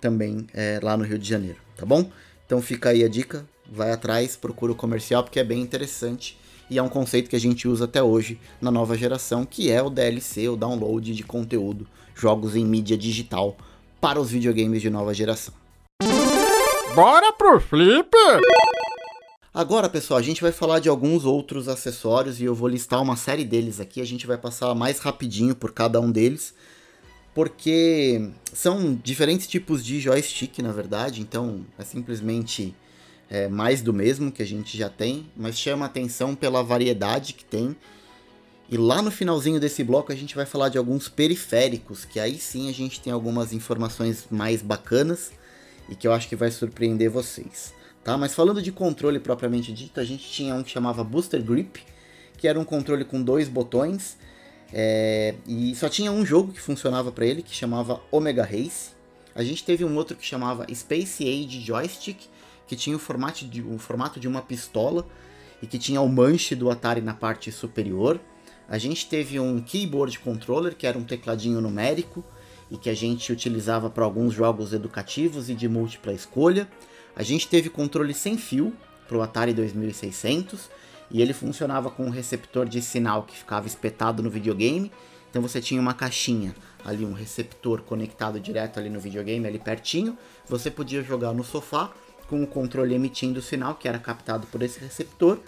também 0.00 0.46
é, 0.54 0.78
lá 0.80 0.96
no 0.96 1.04
Rio 1.04 1.18
de 1.18 1.28
Janeiro, 1.28 1.58
tá 1.76 1.84
bom? 1.84 2.10
Então 2.46 2.62
fica 2.62 2.90
aí 2.90 3.04
a 3.04 3.08
dica, 3.08 3.44
vai 3.70 3.90
atrás, 3.90 4.36
procura 4.36 4.72
o 4.72 4.76
comercial 4.76 5.22
porque 5.22 5.40
é 5.40 5.44
bem 5.44 5.60
interessante 5.60 6.38
e 6.70 6.78
é 6.78 6.82
um 6.82 6.88
conceito 6.88 7.28
que 7.28 7.36
a 7.36 7.40
gente 7.40 7.66
usa 7.66 7.86
até 7.86 8.02
hoje 8.02 8.40
na 8.60 8.70
nova 8.70 8.96
geração, 8.96 9.44
que 9.44 9.70
é 9.70 9.82
o 9.82 9.90
DLC, 9.90 10.48
o 10.48 10.56
download 10.56 11.14
de 11.14 11.22
conteúdo, 11.24 11.86
jogos 12.14 12.54
em 12.54 12.64
mídia 12.64 12.96
digital 12.96 13.56
para 14.00 14.20
os 14.20 14.30
videogames 14.30 14.80
de 14.80 14.88
nova 14.88 15.12
geração. 15.12 15.52
Bora 16.94 17.32
pro 17.32 17.60
flip! 17.60 18.10
Agora, 19.52 19.88
pessoal, 19.88 20.18
a 20.18 20.22
gente 20.22 20.40
vai 20.40 20.52
falar 20.52 20.78
de 20.78 20.88
alguns 20.88 21.24
outros 21.24 21.68
acessórios 21.68 22.40
e 22.40 22.44
eu 22.44 22.54
vou 22.54 22.68
listar 22.68 23.02
uma 23.02 23.16
série 23.16 23.44
deles 23.44 23.80
aqui. 23.80 24.00
A 24.00 24.04
gente 24.04 24.26
vai 24.26 24.38
passar 24.38 24.74
mais 24.74 25.00
rapidinho 25.00 25.54
por 25.54 25.72
cada 25.72 26.00
um 26.00 26.12
deles, 26.12 26.54
porque 27.38 28.30
são 28.52 28.96
diferentes 28.96 29.46
tipos 29.46 29.84
de 29.84 30.00
joystick, 30.00 30.58
na 30.58 30.72
verdade. 30.72 31.20
Então, 31.20 31.64
é 31.78 31.84
simplesmente 31.84 32.74
é, 33.30 33.46
mais 33.46 33.80
do 33.80 33.92
mesmo 33.92 34.32
que 34.32 34.42
a 34.42 34.44
gente 34.44 34.76
já 34.76 34.88
tem, 34.88 35.30
mas 35.36 35.56
chama 35.56 35.86
atenção 35.86 36.34
pela 36.34 36.64
variedade 36.64 37.34
que 37.34 37.44
tem. 37.44 37.76
E 38.68 38.76
lá 38.76 39.00
no 39.00 39.12
finalzinho 39.12 39.60
desse 39.60 39.84
bloco 39.84 40.10
a 40.10 40.16
gente 40.16 40.34
vai 40.34 40.46
falar 40.46 40.68
de 40.68 40.78
alguns 40.78 41.08
periféricos, 41.08 42.04
que 42.04 42.18
aí 42.18 42.40
sim 42.40 42.68
a 42.68 42.72
gente 42.72 43.00
tem 43.00 43.12
algumas 43.12 43.52
informações 43.52 44.26
mais 44.28 44.60
bacanas 44.60 45.30
e 45.88 45.94
que 45.94 46.08
eu 46.08 46.12
acho 46.12 46.28
que 46.28 46.34
vai 46.34 46.50
surpreender 46.50 47.08
vocês. 47.08 47.72
Tá? 48.02 48.18
Mas 48.18 48.34
falando 48.34 48.60
de 48.60 48.72
controle 48.72 49.20
propriamente 49.20 49.72
dito, 49.72 50.00
a 50.00 50.04
gente 50.04 50.28
tinha 50.28 50.56
um 50.56 50.64
que 50.64 50.72
chamava 50.72 51.04
Booster 51.04 51.40
Grip, 51.40 51.82
que 52.36 52.48
era 52.48 52.58
um 52.58 52.64
controle 52.64 53.04
com 53.04 53.22
dois 53.22 53.48
botões, 53.48 54.18
é, 54.72 55.34
e 55.46 55.74
só 55.74 55.88
tinha 55.88 56.12
um 56.12 56.24
jogo 56.24 56.52
que 56.52 56.60
funcionava 56.60 57.10
para 57.10 57.24
ele, 57.24 57.42
que 57.42 57.54
chamava 57.54 58.00
Omega 58.10 58.44
Race. 58.44 58.90
A 59.34 59.42
gente 59.42 59.64
teve 59.64 59.84
um 59.84 59.96
outro 59.96 60.16
que 60.16 60.24
chamava 60.24 60.66
Space 60.74 61.22
Age 61.22 61.60
Joystick, 61.60 62.28
que 62.66 62.76
tinha 62.76 62.94
o 62.94 62.98
formato 62.98 63.46
de, 63.46 63.62
o 63.62 63.78
formato 63.78 64.20
de 64.20 64.28
uma 64.28 64.42
pistola 64.42 65.06
e 65.62 65.66
que 65.66 65.78
tinha 65.78 66.00
o 66.00 66.08
manche 66.08 66.54
do 66.54 66.70
Atari 66.70 67.00
na 67.00 67.14
parte 67.14 67.50
superior. 67.50 68.20
A 68.68 68.76
gente 68.76 69.08
teve 69.08 69.40
um 69.40 69.60
keyboard 69.60 70.18
controller, 70.18 70.74
que 70.76 70.86
era 70.86 70.98
um 70.98 71.04
tecladinho 71.04 71.60
numérico 71.60 72.22
e 72.70 72.76
que 72.76 72.90
a 72.90 72.94
gente 72.94 73.32
utilizava 73.32 73.88
para 73.88 74.04
alguns 74.04 74.34
jogos 74.34 74.74
educativos 74.74 75.48
e 75.48 75.54
de 75.54 75.66
múltipla 75.68 76.12
escolha. 76.12 76.68
A 77.16 77.22
gente 77.22 77.48
teve 77.48 77.70
controle 77.70 78.12
sem 78.12 78.36
fio 78.36 78.74
para 79.06 79.16
o 79.16 79.22
Atari 79.22 79.54
2600 79.54 80.68
e 81.10 81.22
ele 81.22 81.32
funcionava 81.32 81.90
com 81.90 82.04
um 82.04 82.10
receptor 82.10 82.68
de 82.68 82.82
sinal 82.82 83.22
que 83.22 83.36
ficava 83.36 83.66
espetado 83.66 84.22
no 84.22 84.30
videogame. 84.30 84.92
Então 85.30 85.42
você 85.42 85.60
tinha 85.60 85.80
uma 85.80 85.94
caixinha 85.94 86.54
ali, 86.84 87.04
um 87.04 87.12
receptor 87.12 87.82
conectado 87.82 88.40
direto 88.40 88.78
ali 88.78 88.88
no 88.88 89.00
videogame, 89.00 89.46
ali 89.46 89.58
pertinho. 89.58 90.16
Você 90.48 90.70
podia 90.70 91.02
jogar 91.02 91.32
no 91.32 91.44
sofá 91.44 91.92
com 92.28 92.42
o 92.42 92.46
controle 92.46 92.94
emitindo 92.94 93.40
o 93.40 93.42
sinal 93.42 93.74
que 93.74 93.88
era 93.88 93.98
captado 93.98 94.46
por 94.46 94.62
esse 94.62 94.78
receptor. 94.80 95.38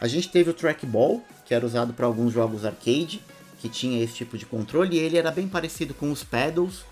A 0.00 0.08
gente 0.08 0.30
teve 0.30 0.50
o 0.50 0.54
trackball, 0.54 1.22
que 1.44 1.54
era 1.54 1.64
usado 1.64 1.92
para 1.92 2.06
alguns 2.06 2.32
jogos 2.32 2.64
arcade, 2.64 3.22
que 3.58 3.68
tinha 3.68 4.02
esse 4.02 4.14
tipo 4.14 4.38
de 4.38 4.46
controle, 4.46 4.96
e 4.96 4.98
ele 4.98 5.18
era 5.18 5.30
bem 5.30 5.46
parecido 5.46 5.92
com 5.92 6.10
os 6.10 6.24
pedals, 6.24 6.84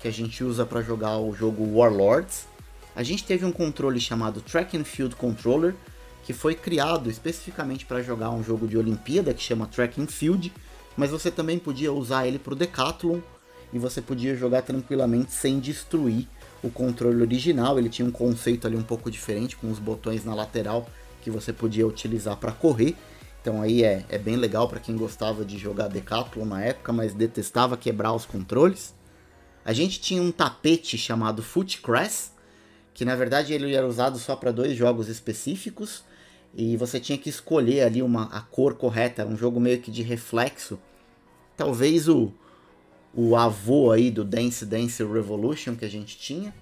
que 0.00 0.06
a 0.06 0.12
gente 0.12 0.44
usa 0.44 0.64
para 0.64 0.80
jogar 0.80 1.18
o 1.18 1.34
jogo 1.34 1.64
Warlords. 1.76 2.46
A 2.94 3.02
gente 3.02 3.24
teve 3.24 3.44
um 3.44 3.50
controle 3.50 3.98
chamado 3.98 4.40
Track 4.40 4.76
and 4.76 4.84
Field 4.84 5.16
Controller, 5.16 5.74
que 6.22 6.32
foi 6.32 6.54
criado 6.54 7.10
especificamente 7.10 7.84
para 7.84 8.02
jogar 8.02 8.30
um 8.30 8.42
jogo 8.42 8.66
de 8.66 8.78
Olimpíada 8.78 9.34
que 9.34 9.42
chama 9.42 9.66
Track 9.66 10.00
and 10.00 10.06
Field, 10.06 10.52
mas 10.96 11.10
você 11.10 11.30
também 11.30 11.58
podia 11.58 11.92
usar 11.92 12.26
ele 12.26 12.38
para 12.38 12.52
o 12.52 12.56
Decathlon 12.56 13.20
e 13.72 13.78
você 13.78 14.00
podia 14.00 14.36
jogar 14.36 14.62
tranquilamente 14.62 15.32
sem 15.32 15.58
destruir 15.58 16.28
o 16.62 16.70
controle 16.70 17.20
original, 17.22 17.78
ele 17.78 17.88
tinha 17.88 18.06
um 18.06 18.12
conceito 18.12 18.66
ali 18.66 18.76
um 18.76 18.82
pouco 18.82 19.10
diferente, 19.10 19.56
com 19.56 19.70
os 19.70 19.78
botões 19.78 20.24
na 20.24 20.34
lateral 20.34 20.88
que 21.20 21.30
você 21.30 21.52
podia 21.52 21.86
utilizar 21.86 22.36
para 22.36 22.52
correr. 22.52 22.94
Então 23.40 23.60
aí 23.60 23.82
é, 23.82 24.04
é 24.08 24.18
bem 24.18 24.36
legal 24.36 24.68
para 24.68 24.78
quem 24.78 24.96
gostava 24.96 25.44
de 25.44 25.58
jogar 25.58 25.88
Decathlon 25.88 26.44
na 26.44 26.62
época, 26.62 26.92
mas 26.92 27.14
detestava 27.14 27.76
quebrar 27.76 28.12
os 28.12 28.24
controles. 28.24 28.94
A 29.64 29.72
gente 29.72 30.00
tinha 30.00 30.22
um 30.22 30.30
tapete 30.30 30.96
chamado 30.96 31.42
Footcrass, 31.42 32.32
que 32.94 33.04
na 33.04 33.16
verdade 33.16 33.52
ele 33.52 33.74
era 33.74 33.86
usado 33.86 34.18
só 34.18 34.36
para 34.36 34.52
dois 34.52 34.76
jogos 34.76 35.08
específicos, 35.08 36.04
e 36.54 36.76
você 36.76 37.00
tinha 37.00 37.16
que 37.16 37.30
escolher 37.30 37.82
ali 37.82 38.02
uma, 38.02 38.24
a 38.24 38.40
cor 38.40 38.74
correta, 38.74 39.26
um 39.26 39.36
jogo 39.36 39.58
meio 39.58 39.80
que 39.80 39.90
de 39.90 40.02
reflexo. 40.02 40.78
Talvez 41.56 42.08
o, 42.08 42.32
o 43.14 43.36
avô 43.36 43.90
aí 43.90 44.10
do 44.10 44.24
Dance 44.24 44.66
Dance 44.66 45.02
Revolution 45.02 45.74
que 45.74 45.84
a 45.84 45.88
gente 45.88 46.18
tinha. 46.18 46.54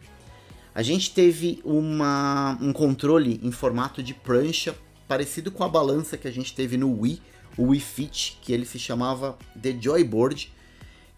A 0.72 0.82
gente 0.82 1.12
teve 1.12 1.60
uma, 1.64 2.56
um 2.60 2.72
controle 2.72 3.40
em 3.42 3.50
formato 3.50 4.02
de 4.02 4.14
prancha, 4.14 4.76
parecido 5.08 5.50
com 5.50 5.64
a 5.64 5.68
balança 5.68 6.16
que 6.16 6.28
a 6.28 6.32
gente 6.32 6.54
teve 6.54 6.76
no 6.76 7.00
Wii, 7.00 7.20
o 7.58 7.64
Wii 7.68 7.80
Fit, 7.80 8.38
que 8.40 8.52
ele 8.52 8.64
se 8.64 8.78
chamava 8.78 9.36
The 9.60 9.76
Joyboard, 9.80 10.52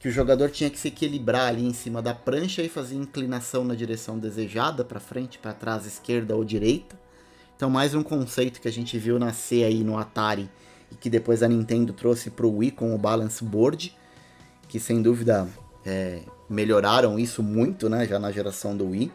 que 0.01 0.09
o 0.09 0.11
jogador 0.11 0.51
tinha 0.51 0.71
que 0.71 0.79
se 0.79 0.89
equilibrar 0.89 1.49
ali 1.49 1.65
em 1.65 1.75
cima 1.75 2.01
da 2.01 2.15
prancha 2.15 2.63
e 2.63 2.69
fazer 2.71 2.97
inclinação 2.97 3.63
na 3.65 3.75
direção 3.75 4.19
desejada, 4.19 4.83
para 4.83 4.99
frente, 4.99 5.39
para 5.39 5.53
trás, 5.53 5.85
esquerda 5.85 6.35
ou 6.35 6.43
direita. 6.43 7.02
Então 7.63 7.71
mais 7.71 7.95
um 7.95 8.03
conceito 8.03 8.61
que 8.61 8.67
a 8.67 8.73
gente 8.73 8.99
viu 8.99 9.21
nascer 9.21 9.63
aí 9.63 9.85
no 9.85 9.97
Atari 9.97 10.51
e 10.91 10.97
que 10.97 11.09
depois 11.09 11.45
a 11.45 11.49
Nintendo 11.49 11.93
trouxe 11.93 12.29
para 12.29 12.45
o 12.45 12.57
Wii 12.57 12.73
com 12.73 12.93
o 12.93 12.99
Balance 12.99 13.45
Board 13.45 13.97
que 14.67 14.81
sem 14.81 15.01
dúvida 15.01 15.49
é, 15.87 16.23
melhoraram 16.51 17.21
isso 17.21 17.41
muito, 17.41 17.89
né, 17.89 18.05
já 18.05 18.19
na 18.19 18.33
geração 18.33 18.77
do 18.77 18.89
Wii, 18.89 19.13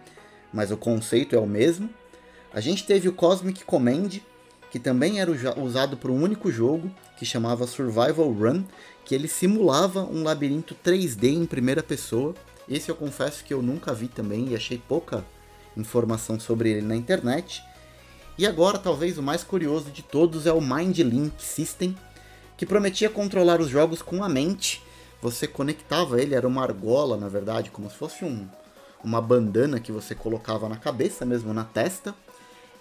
mas 0.54 0.72
o 0.72 0.78
conceito 0.78 1.36
é 1.36 1.38
o 1.38 1.46
mesmo. 1.46 1.90
A 2.54 2.62
gente 2.62 2.86
teve 2.86 3.10
o 3.10 3.12
Cosmic 3.12 3.66
Command, 3.66 4.22
que 4.72 4.80
também 4.80 5.20
era 5.20 5.30
usado 5.60 5.98
para 5.98 6.10
um 6.10 6.24
único 6.24 6.50
jogo, 6.50 6.90
que 7.18 7.26
chamava 7.26 7.68
Survival 7.68 8.32
Run, 8.32 8.64
que 9.04 9.14
ele 9.14 9.28
simulava 9.28 10.04
um 10.04 10.24
labirinto 10.24 10.74
3D 10.74 11.34
em 11.34 11.46
primeira 11.46 11.84
pessoa. 11.84 12.34
Esse 12.70 12.88
eu 12.88 12.96
confesso 12.96 13.44
que 13.44 13.54
eu 13.54 13.62
nunca 13.62 13.94
vi 13.94 14.08
também 14.08 14.52
e 14.52 14.56
achei 14.56 14.78
pouca 14.78 15.26
informação 15.76 16.40
sobre 16.40 16.70
ele 16.70 16.82
na 16.88 16.96
internet. 16.96 17.62
E 18.38 18.46
agora, 18.46 18.78
talvez 18.78 19.18
o 19.18 19.24
mais 19.24 19.44
curioso 19.44 19.90
de 19.90 20.04
todos 20.04 20.46
é 20.46 20.54
o 20.54 20.62
Mind 20.62 21.00
Link 21.00 21.44
System, 21.44 21.98
que 22.56 22.68
prometia 22.68 23.10
controlar 23.10 23.60
os 23.60 23.68
jogos 23.68 24.04
com 24.04 24.24
a 24.24 24.30
mente. 24.30 24.84
Você 25.24 25.48
conectava 25.48 26.22
ele, 26.22 26.36
era 26.36 26.48
uma 26.48 26.62
argola, 26.62 27.18
na 27.18 27.28
verdade, 27.28 27.72
como 27.72 27.90
se 27.90 27.96
fosse 27.96 28.24
um, 28.24 28.48
uma 29.04 29.20
bandana 29.20 29.80
que 29.80 29.92
você 29.92 30.14
colocava 30.14 30.70
na 30.70 30.76
cabeça 30.76 31.26
mesmo, 31.26 31.52
na 31.52 31.64
testa. 31.64 32.14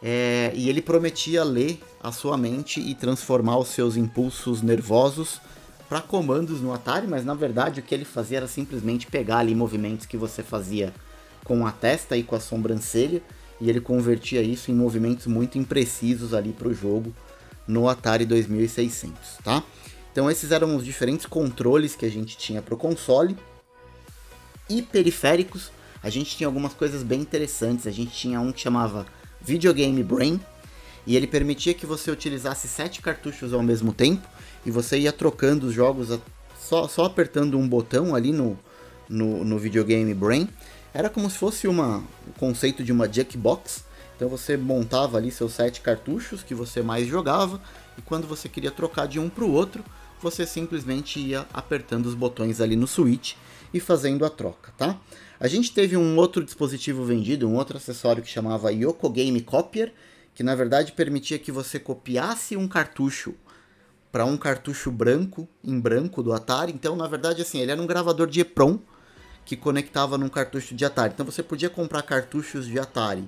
É, 0.03 0.53
e 0.55 0.69
ele 0.69 0.83
prometia 0.83 1.43
ler 1.43 1.83
a 2.03 2.13
sua 2.13 2.37
mente 2.37 2.79
e 2.79 2.95
transformar 2.95 3.57
os 3.57 3.69
seus 3.69 3.97
impulsos 3.97 4.61
nervosos 4.61 5.41
para 5.89 6.03
comandos 6.03 6.61
no 6.61 6.75
Atari, 6.75 7.07
mas 7.07 7.25
na 7.25 7.33
verdade 7.33 7.81
o 7.81 7.83
que 7.83 7.95
ele 7.95 8.05
fazia 8.05 8.39
era 8.39 8.49
simplesmente 8.49 9.07
pegar 9.07 9.39
ali 9.39 9.55
movimentos 9.55 10.05
que 10.05 10.19
você 10.19 10.43
fazia 10.43 10.93
com 11.45 11.67
a 11.67 11.73
testa 11.73 12.15
e 12.15 12.23
com 12.23 12.37
a 12.37 12.41
sobrancelha 12.41 13.23
e 13.61 13.71
ele 13.71 13.81
convertia 13.81 14.43
isso 14.43 14.71
em 14.71 14.75
movimentos 14.75 15.27
muito 15.27 15.59
imprecisos 15.59 16.35
ali 16.35 16.53
para 16.53 16.69
o 16.69 16.75
jogo 16.75 17.15
no 17.67 17.89
Atari 17.89 18.25
2600, 18.25 19.39
tá? 19.43 19.63
Então 20.13 20.31
esses 20.31 20.51
eram 20.51 20.77
os 20.77 20.85
diferentes 20.85 21.27
controles 21.27 21.95
que 21.95 22.07
a 22.07 22.11
gente 22.11 22.37
tinha 22.37 22.63
para 22.63 22.75
o 22.75 22.79
console 22.79 23.37
e 24.69 24.81
periféricos. 24.83 25.71
A 26.03 26.09
gente 26.09 26.37
tinha 26.37 26.47
algumas 26.47 26.73
coisas 26.73 27.03
bem 27.03 27.21
interessantes. 27.21 27.87
A 27.87 27.91
gente 27.91 28.13
tinha 28.13 28.41
um 28.41 28.53
que 28.53 28.61
chamava 28.61 29.07
Videogame 29.43 30.03
Brain 30.03 30.41
e 31.07 31.17
ele 31.17 31.27
permitia 31.27 31.75
que 31.75 31.87
você 31.87 32.11
utilizasse 32.11 32.67
sete 32.67 33.03
cartuchos 33.03 33.53
ao 33.53 33.63
mesmo 33.63 33.93
tempo 33.93 34.27
e 34.65 34.71
você 34.71 34.99
ia 34.99 35.13
trocando 35.13 35.67
os 35.67 35.75
jogos 35.75 36.19
só, 36.59 36.89
só 36.89 37.05
apertando 37.05 37.59
um 37.59 37.69
botão 37.69 38.15
ali 38.15 38.33
no, 38.33 38.59
no, 39.09 39.45
no 39.45 39.59
videogame 39.59 40.13
Brain. 40.15 40.49
Era 40.97 41.11
como 41.11 41.29
se 41.29 41.37
fosse 41.37 41.69
uma, 41.69 41.99
o 42.27 42.33
conceito 42.39 42.83
de 42.83 42.91
uma 42.91 43.07
Jackbox. 43.07 43.85
Então 44.17 44.31
você 44.31 44.57
montava 44.57 45.19
ali 45.19 45.31
seus 45.31 45.53
sete 45.53 45.83
cartuchos 45.83 46.43
que 46.43 46.55
você 46.55 46.81
mais 46.81 47.07
jogava 47.07 47.61
e 47.99 48.01
quando 48.01 48.27
você 48.27 48.49
queria 48.49 48.71
trocar 48.71 49.07
de 49.07 49.21
um 49.21 49.29
para 49.29 49.45
o 49.45 49.53
outro, 49.53 49.85
você 50.23 50.47
simplesmente 50.47 51.21
ia 51.21 51.45
apertando 51.53 52.07
os 52.07 52.15
botões 52.15 52.63
ali 52.63 52.77
no 52.77 52.87
Switch 52.87 53.35
e 53.75 53.79
fazendo 53.79 54.25
a 54.25 54.31
troca, 54.31 54.73
tá? 54.79 54.99
A 55.39 55.47
gente 55.47 55.71
teve 55.71 55.99
um 55.99 56.17
outro 56.17 56.43
dispositivo 56.43 57.05
vendido, 57.05 57.47
um 57.47 57.57
outro 57.57 57.77
acessório 57.77 58.23
que 58.23 58.31
chamava 58.31 58.73
Yoko 58.73 59.11
Game 59.11 59.39
Copier, 59.43 59.93
que 60.35 60.43
na 60.43 60.55
verdade 60.55 60.93
permitia 60.93 61.39
que 61.39 61.53
você 61.53 61.79
copiasse 61.79 62.57
um 62.57 62.67
cartucho 62.67 63.35
para 64.11 64.25
um 64.25 64.39
cartucho 64.39 64.91
branco 64.91 65.47
em 65.63 65.79
branco 65.79 66.23
do 66.23 66.33
Atari. 66.33 66.73
Então, 66.73 66.97
na 66.97 67.07
verdade, 67.07 67.43
assim, 67.43 67.61
ele 67.61 67.73
era 67.73 67.83
um 67.83 67.87
gravador 67.87 68.27
de 68.27 68.41
EPROM 68.41 68.79
que 69.47 69.57
conectava 69.57 70.19
num 70.19 70.29
cartucho 70.29 70.75
de 70.75 70.85
Atari. 70.85 71.15
Então, 71.15 71.25
você 71.25 71.43
podia 71.43 71.71
comprar 71.71 72.03
cartuchos 72.03 72.67
de 72.67 72.79
Atari 72.79 73.27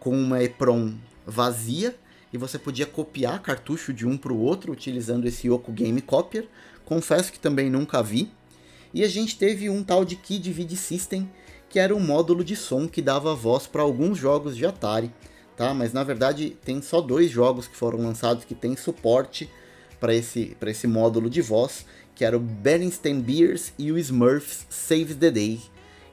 com 0.00 0.18
uma 0.18 0.42
EPROM 0.42 0.94
vazia 1.26 1.94
e 2.32 2.38
você 2.38 2.58
podia 2.58 2.86
copiar 2.86 3.40
cartucho 3.42 3.92
de 3.92 4.06
um 4.06 4.16
para 4.16 4.32
o 4.32 4.40
outro 4.40 4.72
utilizando 4.72 5.26
esse 5.26 5.46
Yoko 5.46 5.70
Game 5.70 6.00
Copier. 6.00 6.48
Confesso 6.84 7.30
que 7.30 7.38
também 7.38 7.68
nunca 7.68 8.02
vi. 8.02 8.32
E 8.94 9.04
a 9.04 9.08
gente 9.08 9.36
teve 9.36 9.68
um 9.68 9.84
tal 9.84 10.04
de 10.04 10.16
Kid 10.16 10.50
Vid 10.50 10.74
System, 10.74 11.30
que 11.68 11.78
era 11.78 11.94
um 11.94 12.00
módulo 12.00 12.42
de 12.42 12.56
som 12.56 12.88
que 12.88 13.02
dava 13.02 13.34
voz 13.34 13.66
para 13.66 13.82
alguns 13.82 14.16
jogos 14.16 14.56
de 14.56 14.64
Atari, 14.64 15.12
tá? 15.54 15.74
Mas 15.74 15.92
na 15.92 16.02
verdade 16.02 16.56
tem 16.64 16.80
só 16.80 17.00
dois 17.00 17.30
jogos 17.30 17.68
que 17.68 17.76
foram 17.76 17.98
lançados 17.98 18.44
que 18.44 18.54
tem 18.54 18.74
suporte 18.74 19.50
para 20.00 20.14
esse, 20.14 20.56
esse 20.62 20.86
módulo 20.86 21.28
de 21.28 21.42
voz, 21.42 21.84
que 22.16 22.24
era 22.24 22.36
o 22.36 22.40
Bernstein 22.40 23.20
Beers 23.20 23.72
e 23.78 23.92
o 23.92 23.98
Smurfs 23.98 24.66
Save 24.70 25.14
the 25.14 25.30
Day, 25.30 25.60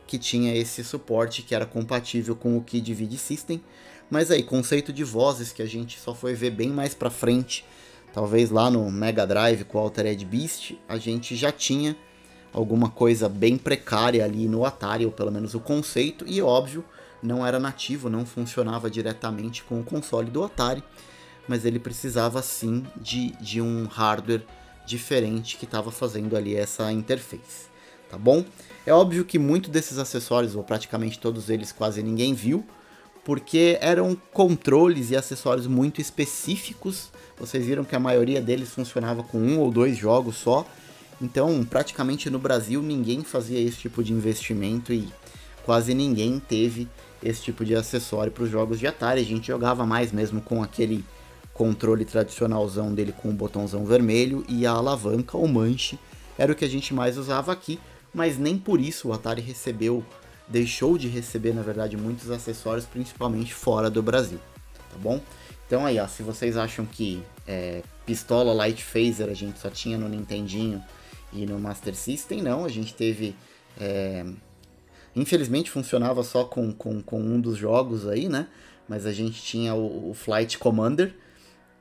que 0.06 0.20
tinha 0.20 0.54
esse 0.54 0.84
suporte 0.84 1.42
que 1.42 1.56
era 1.56 1.66
compatível 1.66 2.36
com 2.36 2.56
o 2.58 2.62
Kid 2.62 2.94
Vid 2.94 3.18
System. 3.18 3.64
Mas 4.12 4.30
aí, 4.30 4.44
conceito 4.44 4.94
de 4.94 5.04
vozes 5.04 5.54
que 5.54 5.62
a 5.62 5.66
gente 5.66 5.98
só 5.98 6.14
foi 6.14 6.36
ver 6.36 6.52
bem 6.52 6.70
mais 6.70 6.94
para 6.94 7.10
frente, 7.10 7.66
talvez 8.14 8.52
lá 8.52 8.70
no 8.70 8.92
Mega 8.92 9.26
Drive 9.26 9.64
com 9.64 9.78
o 9.78 9.82
Altered 9.82 10.24
Beast, 10.26 10.74
a 10.88 10.98
gente 10.98 11.36
já 11.36 11.52
tinha 11.52 11.96
alguma 12.52 12.90
coisa 12.90 13.28
bem 13.30 13.58
precária 13.58 14.24
ali 14.24 14.48
no 14.48 14.66
Atari, 14.66 15.06
ou 15.06 15.12
pelo 15.12 15.32
menos 15.32 15.56
o 15.56 15.60
conceito, 15.60 16.26
e 16.28 16.42
óbvio, 16.42 16.84
não 17.24 17.48
era 17.48 17.58
nativo, 17.58 18.10
não 18.10 18.26
funcionava 18.26 18.92
diretamente 18.92 19.64
com 19.64 19.80
o 19.80 19.84
console 19.84 20.30
do 20.30 20.44
Atari 20.44 20.84
mas 21.48 21.66
ele 21.66 21.80
precisava 21.80 22.42
sim 22.42 22.86
de, 22.98 23.32
de 23.42 23.62
um 23.62 23.86
hardware 23.86 24.46
diferente 24.86 25.58
que 25.58 25.66
estava 25.66 25.92
fazendo 25.92 26.36
ali 26.36 26.56
essa 26.56 26.92
interface, 26.92 27.68
tá 28.10 28.18
bom? 28.18 28.46
É 28.86 28.94
óbvio 28.94 29.24
que 29.24 29.40
muito 29.40 29.70
desses 29.70 29.98
acessórios, 29.98 30.56
ou 30.56 30.64
praticamente 30.64 31.20
todos 31.20 31.50
eles, 31.50 31.72
quase 31.72 32.04
ninguém 32.04 32.34
viu, 32.34 32.66
porque 33.24 33.78
eram 33.80 34.18
controles 34.34 35.10
e 35.10 35.16
acessórios 35.16 35.68
muito 35.68 36.02
específicos. 36.02 37.10
Vocês 37.40 37.66
viram 37.66 37.86
que 37.86 37.96
a 37.96 38.00
maioria 38.00 38.42
deles 38.42 38.70
funcionava 38.72 39.24
com 39.24 39.38
um 39.38 39.60
ou 39.60 39.72
dois 39.72 39.98
jogos 39.98 40.36
só. 40.36 40.68
Então, 41.22 41.64
praticamente 41.64 42.30
no 42.30 42.38
Brasil, 42.38 42.82
ninguém 42.82 43.24
fazia 43.24 43.60
esse 43.60 43.78
tipo 43.78 44.04
de 44.04 44.12
investimento 44.12 44.92
e 44.92 45.08
quase 45.66 45.94
ninguém 45.94 46.38
teve 46.40 46.90
esse 47.24 47.42
tipo 47.42 47.64
de 47.64 47.74
acessório 47.74 48.32
para 48.32 48.44
os 48.44 48.50
jogos 48.50 48.78
de 48.78 48.88
Atari. 48.88 49.22
A 49.22 49.26
gente 49.26 49.48
jogava 49.48 49.86
mais 49.86 50.12
mesmo 50.12 50.42
com 50.42 50.62
aquele 50.62 51.06
controle 51.54 52.04
tradicionalzão 52.04 52.94
dele 52.94 53.12
com 53.12 53.30
o 53.30 53.34
botãozão 53.34 53.86
vermelho 53.86 54.44
e 54.50 54.66
a 54.66 54.72
alavanca 54.72 55.38
ou 55.38 55.48
manche 55.48 56.00
era 56.38 56.52
o 56.52 56.56
que 56.56 56.66
a 56.66 56.70
gente 56.70 56.94
mais 56.94 57.18
usava 57.18 57.52
aqui, 57.52 57.80
mas 58.14 58.38
nem 58.38 58.58
por 58.58 58.80
isso 58.80 59.10
o 59.10 59.14
Atari 59.14 59.42
recebeu, 59.42 60.04
deixou 60.48 60.98
de 60.98 61.08
receber 61.08 61.54
na 61.54 61.62
verdade 61.62 61.96
muitos 61.96 62.32
acessórios, 62.32 62.86
principalmente 62.86 63.54
fora 63.54 63.90
do 63.90 64.02
Brasil, 64.02 64.40
tá 64.92 64.98
bom? 64.98 65.22
Então 65.68 65.86
aí, 65.86 66.00
ó, 66.00 66.08
se 66.08 66.24
vocês 66.24 66.58
acham 66.58 66.86
que 66.86 67.22
é, 67.48 67.84
pistola 68.06 68.54
Light 68.54 68.84
Phaser 68.84 69.30
a 69.30 69.34
gente 69.34 69.60
só 69.60 69.70
tinha 69.70 69.98
no 69.98 70.10
Nintendinho 70.10 70.84
e 71.32 71.46
no 71.46 71.60
Master 71.60 71.96
System, 71.96 72.42
não, 72.42 72.66
a 72.66 72.70
gente 72.70 72.94
teve 72.94 73.36
é, 73.80 74.26
infelizmente 75.16 75.70
funcionava 75.70 76.24
só 76.24 76.44
com, 76.44 76.72
com, 76.72 77.02
com, 77.02 77.20
um 77.20 77.40
dos 77.40 77.58
jogos 77.58 78.08
aí, 78.08 78.28
né? 78.28 78.48
Mas 78.88 79.06
a 79.06 79.12
gente 79.12 79.42
tinha 79.42 79.74
o, 79.74 80.10
o 80.10 80.14
Flight 80.14 80.58
Commander, 80.58 81.16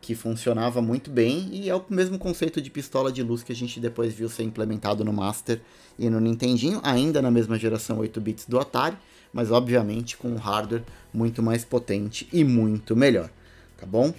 que 0.03 0.17
funcionava 0.17 0.83
muito 0.83 1.13
bem 1.13 1.49
e 1.53 1.71
é 1.71 1.75
o 1.77 1.83
mesmo 1.89 2.19
conceito 2.19 2.61
de 2.61 2.69
pistola 2.69 3.13
de 3.13 3.23
luz 3.23 3.45
que 3.45 3.53
a 3.53 3.55
gente 3.55 3.79
depois 3.79 4.13
viu 4.13 4.29
ser 4.29 4.43
implementado 4.43 5.05
no 5.05 5.13
Master 5.13 5.61
e 5.97 6.11
no 6.11 6.19
Nintendinho, 6.19 6.81
ainda 6.83 7.23
na 7.23 7.31
mesma 7.31 7.57
geração 7.57 8.01
8 8.01 8.21
bits 8.21 8.47
do 8.49 8.59
Atari, 8.59 8.97
mas 9.33 9.53
obviamente 9.53 10.17
com 10.17 10.29
um 10.29 10.37
hardware 10.37 10.83
muito 11.15 11.41
mais 11.41 11.65
potente 11.65 12.29
e 12.33 12.43
muito 12.43 12.97
melhor, 12.97 13.31
tá 13.79 13.87
bom? 13.87 14.13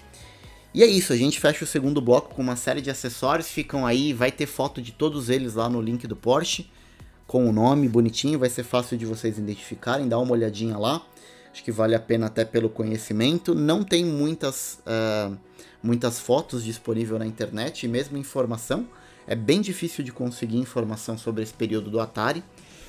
E 0.73 0.81
é 0.81 0.87
isso, 0.87 1.11
a 1.11 1.17
gente 1.17 1.37
fecha 1.37 1.65
o 1.65 1.67
segundo 1.67 2.01
bloco 2.01 2.33
com 2.33 2.41
uma 2.41 2.55
série 2.55 2.81
de 2.81 2.89
acessórios, 2.89 3.49
ficam 3.49 3.85
aí, 3.85 4.13
vai 4.13 4.31
ter 4.31 4.45
foto 4.45 4.81
de 4.81 4.93
todos 4.93 5.29
eles 5.29 5.55
lá 5.55 5.67
no 5.67 5.81
link 5.81 6.07
do 6.07 6.15
Porsche, 6.15 6.65
com 7.27 7.47
o 7.47 7.51
nome 7.51 7.89
bonitinho, 7.89 8.39
vai 8.39 8.49
ser 8.49 8.63
fácil 8.63 8.97
de 8.97 9.05
vocês 9.05 9.37
identificarem, 9.37 10.07
dá 10.07 10.17
uma 10.17 10.31
olhadinha 10.31 10.77
lá. 10.77 11.05
Acho 11.53 11.63
que 11.63 11.71
vale 11.71 11.93
a 11.93 11.99
pena 11.99 12.25
até 12.25 12.43
pelo 12.43 12.67
conhecimento. 12.67 13.53
Não 13.53 13.83
tem 13.83 14.03
muitas 14.03 14.81
uh, 14.87 15.37
muitas 15.83 16.19
fotos 16.19 16.63
disponíveis 16.63 17.19
na 17.19 17.27
internet 17.27 17.83
e 17.83 17.87
mesmo 17.87 18.17
informação. 18.17 18.87
É 19.27 19.35
bem 19.35 19.61
difícil 19.61 20.03
de 20.03 20.11
conseguir 20.11 20.57
informação 20.57 21.15
sobre 21.15 21.43
esse 21.43 21.53
período 21.53 21.91
do 21.91 21.99
Atari. 21.99 22.43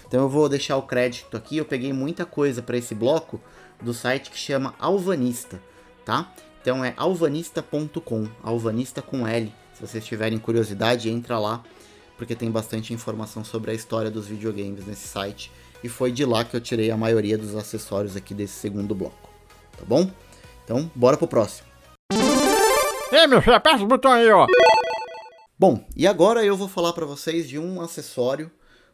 Então 0.06 0.22
eu 0.22 0.28
vou 0.30 0.48
deixar 0.48 0.78
o 0.78 0.82
crédito 0.82 1.36
aqui. 1.36 1.58
Eu 1.58 1.64
peguei 1.66 1.92
muita 1.92 2.24
coisa 2.24 2.62
para 2.62 2.78
esse 2.78 2.94
bloco 2.94 3.38
do 3.82 3.92
site 3.92 4.30
que 4.30 4.38
chama 4.38 4.74
Alvanista, 4.78 5.60
tá? 6.04 6.32
Então 6.62 6.82
é 6.82 6.94
alvanista.com, 6.96 8.26
alvanista 8.42 9.02
com 9.02 9.26
L. 9.26 9.52
Se 9.74 9.82
vocês 9.82 10.06
tiverem 10.06 10.38
curiosidade, 10.38 11.10
entra 11.10 11.38
lá, 11.38 11.62
porque 12.16 12.34
tem 12.34 12.50
bastante 12.50 12.94
informação 12.94 13.44
sobre 13.44 13.72
a 13.72 13.74
história 13.74 14.10
dos 14.10 14.26
videogames 14.26 14.86
nesse 14.86 15.06
site. 15.06 15.52
E 15.84 15.88
foi 15.90 16.10
de 16.10 16.24
lá 16.24 16.42
que 16.46 16.56
eu 16.56 16.62
tirei 16.62 16.90
a 16.90 16.96
maioria 16.96 17.36
dos 17.36 17.54
acessórios 17.54 18.16
aqui 18.16 18.32
desse 18.32 18.54
segundo 18.54 18.94
bloco, 18.94 19.28
tá 19.76 19.84
bom? 19.86 20.10
Então, 20.64 20.90
bora 20.94 21.14
pro 21.14 21.28
próximo. 21.28 21.68
Ei, 23.12 23.26
meu 23.26 23.42
filho, 23.42 23.54
aperta 23.54 23.84
o 23.84 23.86
botão 23.86 24.10
aí, 24.10 24.30
ó. 24.30 24.46
Bom, 25.58 25.86
e 25.94 26.06
agora 26.06 26.42
eu 26.42 26.56
vou 26.56 26.68
falar 26.68 26.94
para 26.94 27.04
vocês 27.04 27.46
de 27.46 27.58
um 27.58 27.82
acessório 27.82 28.50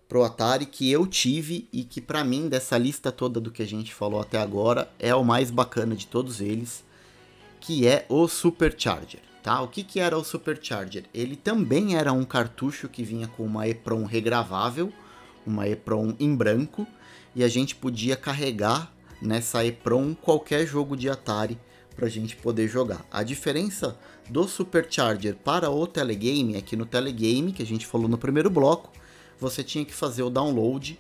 pro 0.09 0.25
Atari 0.25 0.67
que 0.67 0.91
eu 0.91 1.07
tive 1.07 1.69
e 1.73 1.85
que 1.85 2.01
para 2.01 2.25
mim 2.25 2.49
dessa 2.49 2.77
lista 2.77 3.13
toda 3.13 3.39
do 3.39 3.53
que 3.53 3.63
a 3.63 3.67
gente 3.67 3.95
falou 3.95 4.21
até 4.21 4.39
agora 4.39 4.91
é 4.99 5.15
o 5.15 5.23
mais 5.23 5.49
bacana 5.49 5.95
de 5.95 6.09
todos 6.09 6.41
eles, 6.41 6.83
que 7.61 7.87
é 7.87 8.05
o 8.09 8.27
Supercharger, 8.27 9.21
tá? 9.45 9.63
O 9.63 9.69
que 9.69 9.85
que 9.85 10.01
era 10.01 10.19
o 10.19 10.25
Supercharger? 10.25 11.05
Ele 11.15 11.37
também 11.37 11.95
era 11.97 12.13
um 12.13 12.25
cartucho 12.25 12.89
que 12.89 13.05
vinha 13.05 13.29
com 13.29 13.45
uma 13.45 13.69
EPROM 13.69 14.05
regravável 14.07 14.93
uma 15.47 15.69
EPROM 15.69 16.15
em 16.19 16.35
branco, 16.35 16.87
e 17.35 17.45
a 17.45 17.49
gente 17.49 17.75
podia 17.77 18.17
carregar 18.17 18.93
nessa 19.21 19.65
EPROM 19.65 20.15
qualquer 20.15 20.67
jogo 20.67 20.97
de 20.97 21.09
Atari 21.09 21.59
para 21.95 22.07
a 22.07 22.11
gente 22.11 22.37
poder 22.37 22.67
jogar. 22.69 23.05
A 23.11 23.23
diferença 23.23 23.97
do 24.29 24.49
Supercharger 24.49 25.37
para 25.37 25.71
o 25.71 25.87
Telegame 25.87 26.57
é 26.57 26.61
que 26.61 26.77
no 26.77 26.87
Telegame, 26.87 27.53
que 27.53 27.63
a 27.63 27.67
gente 27.67 27.87
falou 27.87 28.09
no 28.09 28.17
primeiro 28.17 28.49
bloco, 28.49 28.91
você 29.39 29.63
tinha 29.63 29.85
que 29.85 29.95
fazer 29.95 30.23
o 30.23 30.31
download 30.31 30.99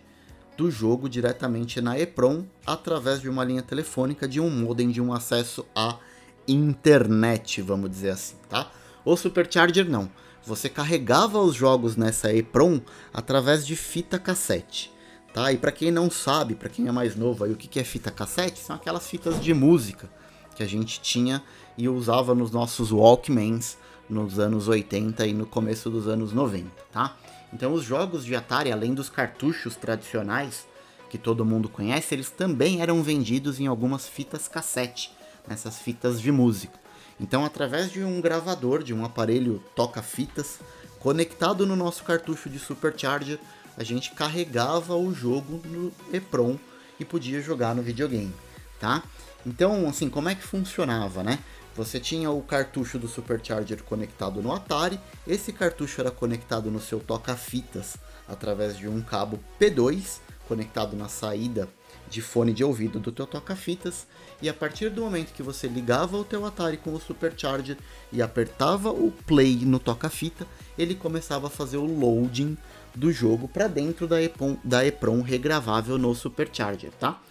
do 0.57 0.71
jogo 0.71 1.09
diretamente 1.09 1.81
na 1.81 1.99
EPROM 1.99 2.45
através 2.67 3.21
de 3.21 3.29
uma 3.29 3.45
linha 3.45 3.63
telefônica 3.63 4.29
de 4.29 4.41
um 4.41 4.51
modem 4.51 4.91
de 4.91 5.01
um 5.01 5.13
acesso 5.13 5.65
à 5.75 5.99
internet, 6.47 7.63
vamos 7.63 7.91
dizer 7.91 8.11
assim, 8.11 8.37
tá? 8.49 8.71
O 9.05 9.17
Supercharger 9.17 9.89
não. 9.89 10.11
Você 10.47 10.69
carregava 10.69 11.39
os 11.39 11.55
jogos 11.55 11.97
nessa 11.97 12.33
EPROM 12.33 12.81
através 13.13 13.67
de 13.67 13.77
fita 13.77 14.19
cassete, 14.19 14.93
tá? 15.35 15.53
E 15.53 15.59
para 15.59 15.71
quem 15.71 15.91
não 15.91 16.11
sabe, 16.11 16.55
para 16.55 16.69
quem 16.69 16.89
é 16.89 16.93
mais 16.93 17.15
novo 17.15 17.45
aí, 17.45 17.53
o 17.53 17.57
que 17.57 17.79
é 17.79 17.85
fita 17.85 18.11
cassete? 18.11 18.59
São 18.59 18.75
aquelas 18.77 19.07
fitas 19.07 19.41
de 19.41 19.53
música 19.53 20.11
que 20.57 20.63
a 20.63 20.67
gente 20.67 21.01
tinha 21.01 21.43
e 21.77 21.89
usava 21.89 22.35
nos 22.35 22.51
nossos 22.51 22.91
Walkmans 22.91 23.77
nos 24.09 24.39
anos 24.39 24.67
80 24.67 25.27
e 25.27 25.33
no 25.33 25.47
começo 25.47 25.89
dos 25.89 26.09
anos 26.09 26.33
90, 26.33 26.69
tá? 26.91 27.17
Então 27.53 27.73
os 27.73 27.85
jogos 27.85 28.25
de 28.25 28.35
Atari, 28.35 28.73
além 28.73 28.95
dos 28.95 29.09
cartuchos 29.09 29.77
tradicionais 29.77 30.67
que 31.09 31.19
todo 31.19 31.45
mundo 31.45 31.69
conhece, 31.69 32.15
eles 32.15 32.31
também 32.31 32.81
eram 32.81 33.03
vendidos 33.03 33.61
em 33.61 33.67
algumas 33.67 34.09
fitas 34.09 34.49
cassete, 34.49 35.13
nessas 35.47 35.79
fitas 35.79 36.21
de 36.21 36.33
música. 36.33 36.80
Então, 37.21 37.45
através 37.45 37.93
de 37.93 38.03
um 38.03 38.21
gravador, 38.21 38.83
de 38.83 38.95
um 38.95 39.05
aparelho 39.05 39.63
toca-fitas, 39.77 40.59
conectado 40.99 41.67
no 41.67 41.77
nosso 41.77 42.03
cartucho 42.03 42.49
de 42.49 42.59
Supercharger, 42.59 43.39
a 43.77 43.85
gente 43.85 44.13
carregava 44.13 44.97
o 44.97 45.13
jogo 45.13 45.61
no 45.67 45.93
EPROM 46.13 46.57
e 46.99 47.05
podia 47.05 47.41
jogar 47.43 47.75
no 47.75 47.83
videogame, 47.83 48.35
tá? 48.81 49.03
Então, 49.47 49.89
assim, 49.89 50.09
como 50.09 50.31
é 50.31 50.35
que 50.35 50.43
funcionava, 50.43 51.23
né? 51.23 51.39
Você 51.77 52.01
tinha 52.01 52.31
o 52.31 52.43
cartucho 52.43 52.99
do 52.99 53.07
Supercharger 53.07 53.83
conectado 53.85 54.43
no 54.43 54.53
Atari, 54.53 54.99
esse 55.27 55.53
cartucho 55.53 56.01
era 56.01 56.11
conectado 56.11 56.71
no 56.71 56.81
seu 56.81 57.01
toca-fitas 57.01 57.97
através 58.27 58.77
de 58.77 58.89
um 58.89 59.01
cabo 59.03 59.39
P2 59.61 60.21
conectado 60.49 60.97
na 60.97 61.09
saída 61.09 61.69
de 62.11 62.21
fone 62.21 62.53
de 62.53 62.65
ouvido 62.65 62.99
do 62.99 63.13
teu 63.13 63.27
toca-fitas, 63.27 64.07
e 64.43 64.49
a 64.49 64.55
partir 64.55 64.91
do 64.91 65.03
momento 65.03 65.33
que 65.33 65.43
você 65.43 65.69
ligava 65.69 66.17
o 66.17 66.25
teu 66.25 66.45
Atari 66.45 66.77
com 66.77 66.93
o 66.93 67.01
Supercharger 67.01 67.79
e 68.13 68.21
apertava 68.21 68.91
o 68.91 69.13
play 69.27 69.57
no 69.65 69.79
toca-fita, 69.79 70.47
ele 70.77 70.95
começava 70.95 71.47
a 71.47 71.51
fazer 71.51 71.77
o 71.77 71.85
loading 71.85 72.59
do 72.95 73.13
jogo 73.13 73.47
para 73.47 73.69
dentro 73.69 74.09
da 74.09 74.21
EPROM, 74.21 74.57
da 74.65 74.85
EPROM 74.85 75.23
regravável 75.23 75.97
no 75.97 76.15
Supercharger, 76.15 76.91
tá? 76.99 77.23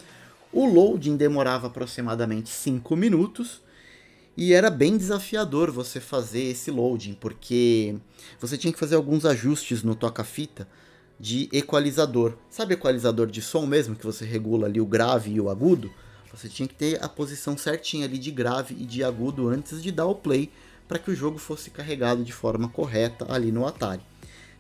O 0.52 0.66
loading 0.66 1.18
demorava 1.18 1.68
aproximadamente 1.68 2.50
5 2.50 2.96
minutos 2.96 3.62
e 4.38 4.54
era 4.54 4.70
bem 4.70 4.98
desafiador 4.98 5.70
você 5.70 6.00
fazer 6.00 6.44
esse 6.44 6.72
loading, 6.72 7.14
porque 7.14 7.96
você 8.40 8.58
tinha 8.58 8.72
que 8.72 8.80
fazer 8.80 8.96
alguns 8.96 9.26
ajustes 9.26 9.84
no 9.84 9.94
toca-fita 9.94 10.68
de 11.20 11.50
equalizador. 11.52 12.34
Sabe 12.50 12.76
equalizador 12.76 13.28
de 13.28 13.42
som 13.42 13.66
mesmo, 13.66 13.96
que 13.96 14.06
você 14.06 14.24
regula 14.24 14.68
ali 14.68 14.80
o 14.80 14.86
grave 14.86 15.32
e 15.32 15.42
o 15.42 15.50
agudo? 15.50 15.92
Você 16.32 16.48
tinha 16.48 16.68
que 16.68 16.76
ter 16.76 17.04
a 17.04 17.10
posição 17.10 17.58
certinha 17.58 18.06
ali 18.06 18.18
de 18.18 18.32
grave 18.32 18.76
e 18.80 18.86
de 18.86 19.04
agudo 19.04 19.50
antes 19.50 19.82
de 19.82 19.92
dar 19.92 20.06
o 20.06 20.16
play 20.16 20.50
para 20.88 21.00
que 21.00 21.12
o 21.12 21.16
jogo 21.16 21.38
fosse 21.38 21.70
carregado 21.70 22.24
de 22.24 22.32
forma 22.32 22.70
correta 22.70 23.26
ali 23.32 23.52
no 23.52 23.68
Atari. 23.68 24.02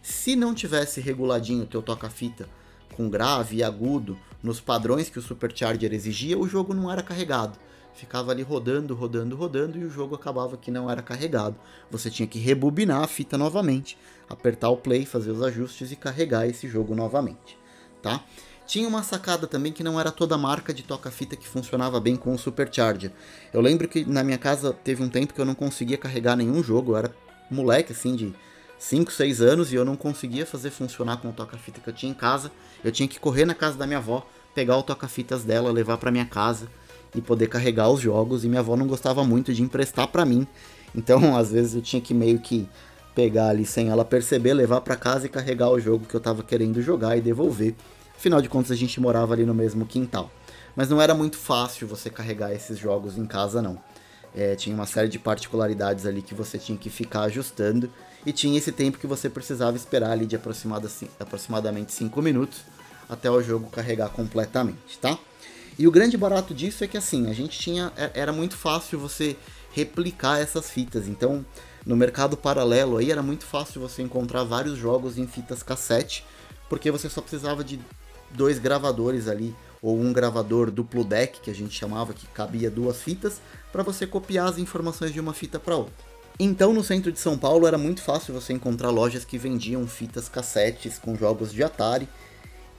Se 0.01 0.35
não 0.35 0.53
tivesse 0.53 0.99
reguladinho 0.99 1.63
o 1.63 1.67
teu 1.67 1.81
toca-fita 1.81 2.49
com 2.95 3.09
grave 3.09 3.57
e 3.57 3.63
agudo 3.63 4.17
nos 4.43 4.59
padrões 4.59 5.09
que 5.09 5.19
o 5.19 5.21
Supercharger 5.21 5.93
exigia, 5.93 6.37
o 6.37 6.47
jogo 6.47 6.73
não 6.73 6.91
era 6.91 7.01
carregado 7.01 7.57
ficava 7.93 8.31
ali 8.31 8.41
rodando, 8.41 8.95
rodando, 8.95 9.35
rodando 9.35 9.77
e 9.77 9.83
o 9.83 9.89
jogo 9.89 10.15
acabava 10.15 10.57
que 10.57 10.71
não 10.71 10.89
era 10.89 11.01
carregado. 11.01 11.55
Você 11.91 12.09
tinha 12.09 12.27
que 12.27 12.39
rebobinar 12.39 13.03
a 13.03 13.07
fita 13.07 13.37
novamente, 13.37 13.97
apertar 14.29 14.69
o 14.69 14.77
play, 14.77 15.05
fazer 15.05 15.31
os 15.31 15.41
ajustes 15.41 15.91
e 15.91 15.95
carregar 15.95 16.47
esse 16.47 16.67
jogo 16.67 16.95
novamente, 16.95 17.57
tá? 18.01 18.23
Tinha 18.65 18.87
uma 18.87 19.01
sacada 19.01 19.47
também 19.47 19.73
que 19.73 19.83
não 19.83 19.99
era 19.99 20.11
toda 20.11 20.37
marca 20.37 20.71
de 20.71 20.83
toca-fita 20.83 21.35
que 21.35 21.47
funcionava 21.47 21.99
bem 21.99 22.15
com 22.15 22.33
o 22.33 22.37
Supercharger. 22.37 23.11
Eu 23.51 23.61
lembro 23.61 23.87
que 23.87 24.05
na 24.05 24.23
minha 24.23 24.37
casa 24.37 24.71
teve 24.71 25.01
um 25.01 25.09
tempo 25.09 25.33
que 25.33 25.41
eu 25.41 25.45
não 25.45 25.55
conseguia 25.55 25.97
carregar 25.97 26.35
nenhum 26.35 26.61
jogo, 26.61 26.91
eu 26.91 26.97
era 26.97 27.15
moleque 27.49 27.93
assim 27.93 28.15
de 28.15 28.31
5, 28.77 29.11
6 29.11 29.41
anos 29.41 29.73
e 29.73 29.75
eu 29.75 29.83
não 29.83 29.95
conseguia 29.95 30.45
fazer 30.45 30.69
funcionar 30.69 31.17
com 31.17 31.29
o 31.29 31.33
toca-fita 31.33 31.81
que 31.81 31.89
eu 31.89 31.93
tinha 31.93 32.11
em 32.11 32.15
casa. 32.15 32.51
Eu 32.83 32.91
tinha 32.91 33.07
que 33.09 33.19
correr 33.19 33.43
na 33.43 33.55
casa 33.55 33.75
da 33.75 33.87
minha 33.87 33.97
avó, 33.97 34.25
pegar 34.53 34.77
o 34.77 34.83
toca-fitas 34.83 35.43
dela, 35.43 35.71
levar 35.71 35.97
para 35.97 36.11
minha 36.11 36.25
casa 36.25 36.69
e 37.15 37.21
poder 37.21 37.47
carregar 37.47 37.89
os 37.89 38.01
jogos. 38.01 38.43
E 38.43 38.47
minha 38.47 38.61
avó 38.61 38.75
não 38.75 38.87
gostava 38.87 39.23
muito 39.23 39.53
de 39.53 39.61
emprestar 39.61 40.07
para 40.07 40.25
mim. 40.25 40.47
Então, 40.95 41.35
às 41.37 41.51
vezes 41.51 41.75
eu 41.75 41.81
tinha 41.81 42.01
que 42.01 42.13
meio 42.13 42.39
que 42.39 42.67
pegar 43.15 43.49
ali 43.49 43.65
sem 43.65 43.89
ela 43.89 44.05
perceber, 44.05 44.53
levar 44.53 44.81
para 44.81 44.95
casa 44.95 45.25
e 45.25 45.29
carregar 45.29 45.69
o 45.69 45.79
jogo 45.79 46.05
que 46.05 46.15
eu 46.15 46.19
tava 46.19 46.43
querendo 46.43 46.81
jogar 46.81 47.17
e 47.17 47.21
devolver. 47.21 47.75
Afinal 48.15 48.41
de 48.41 48.49
contas, 48.49 48.71
a 48.71 48.75
gente 48.75 48.99
morava 48.99 49.33
ali 49.33 49.45
no 49.45 49.53
mesmo 49.53 49.85
quintal. 49.85 50.31
Mas 50.75 50.89
não 50.89 51.01
era 51.01 51.13
muito 51.13 51.37
fácil 51.37 51.87
você 51.87 52.09
carregar 52.09 52.53
esses 52.53 52.77
jogos 52.77 53.17
em 53.17 53.25
casa, 53.25 53.61
não. 53.61 53.77
É, 54.35 54.55
tinha 54.55 54.75
uma 54.75 54.85
série 54.85 55.07
de 55.07 55.17
particularidades 55.17 56.05
ali 56.05 56.21
que 56.21 56.35
você 56.35 56.57
tinha 56.57 56.77
que 56.77 56.89
ficar 56.89 57.21
ajustando. 57.23 57.89
E 58.25 58.31
tinha 58.31 58.57
esse 58.57 58.71
tempo 58.71 58.97
que 58.97 59.07
você 59.07 59.29
precisava 59.29 59.75
esperar 59.75 60.11
ali 60.11 60.25
de 60.25 60.35
aproximadamente 60.35 61.93
5 61.93 62.21
minutos 62.21 62.59
até 63.09 63.29
o 63.31 63.41
jogo 63.41 63.69
carregar 63.69 64.09
completamente, 64.09 64.99
tá? 65.01 65.17
E 65.79 65.87
o 65.87 65.91
grande 65.91 66.17
barato 66.17 66.53
disso 66.53 66.83
é 66.83 66.87
que 66.87 66.97
assim, 66.97 67.29
a 67.29 67.33
gente 67.33 67.57
tinha. 67.57 67.93
É, 67.95 68.11
era 68.13 68.33
muito 68.33 68.57
fácil 68.57 68.99
você 68.99 69.37
replicar 69.71 70.41
essas 70.41 70.69
fitas. 70.69 71.07
Então, 71.07 71.45
no 71.85 71.95
mercado 71.95 72.35
paralelo 72.35 72.97
aí 72.97 73.09
era 73.09 73.23
muito 73.23 73.45
fácil 73.45 73.79
você 73.79 74.01
encontrar 74.01 74.43
vários 74.43 74.77
jogos 74.77 75.17
em 75.17 75.25
fitas 75.25 75.63
cassete, 75.63 76.25
porque 76.67 76.91
você 76.91 77.09
só 77.09 77.21
precisava 77.21 77.63
de 77.63 77.79
dois 78.31 78.59
gravadores 78.59 79.29
ali, 79.29 79.55
ou 79.81 79.97
um 79.97 80.11
gravador 80.11 80.69
duplo 80.69 81.05
deck, 81.05 81.39
que 81.39 81.49
a 81.49 81.55
gente 81.55 81.73
chamava, 81.73 82.13
que 82.13 82.27
cabia 82.27 82.69
duas 82.69 83.01
fitas, 83.01 83.39
para 83.71 83.81
você 83.81 84.05
copiar 84.05 84.49
as 84.49 84.57
informações 84.57 85.13
de 85.13 85.19
uma 85.21 85.33
fita 85.33 85.57
para 85.61 85.77
outra. 85.77 85.93
Então, 86.37 86.73
no 86.73 86.83
centro 86.83 87.09
de 87.09 87.19
São 87.19 87.37
Paulo 87.37 87.65
era 87.65 87.77
muito 87.77 88.01
fácil 88.01 88.33
você 88.33 88.51
encontrar 88.51 88.89
lojas 88.89 89.23
que 89.23 89.37
vendiam 89.37 89.87
fitas 89.87 90.27
cassetes 90.27 90.99
com 90.99 91.15
jogos 91.15 91.53
de 91.53 91.63
Atari 91.63 92.09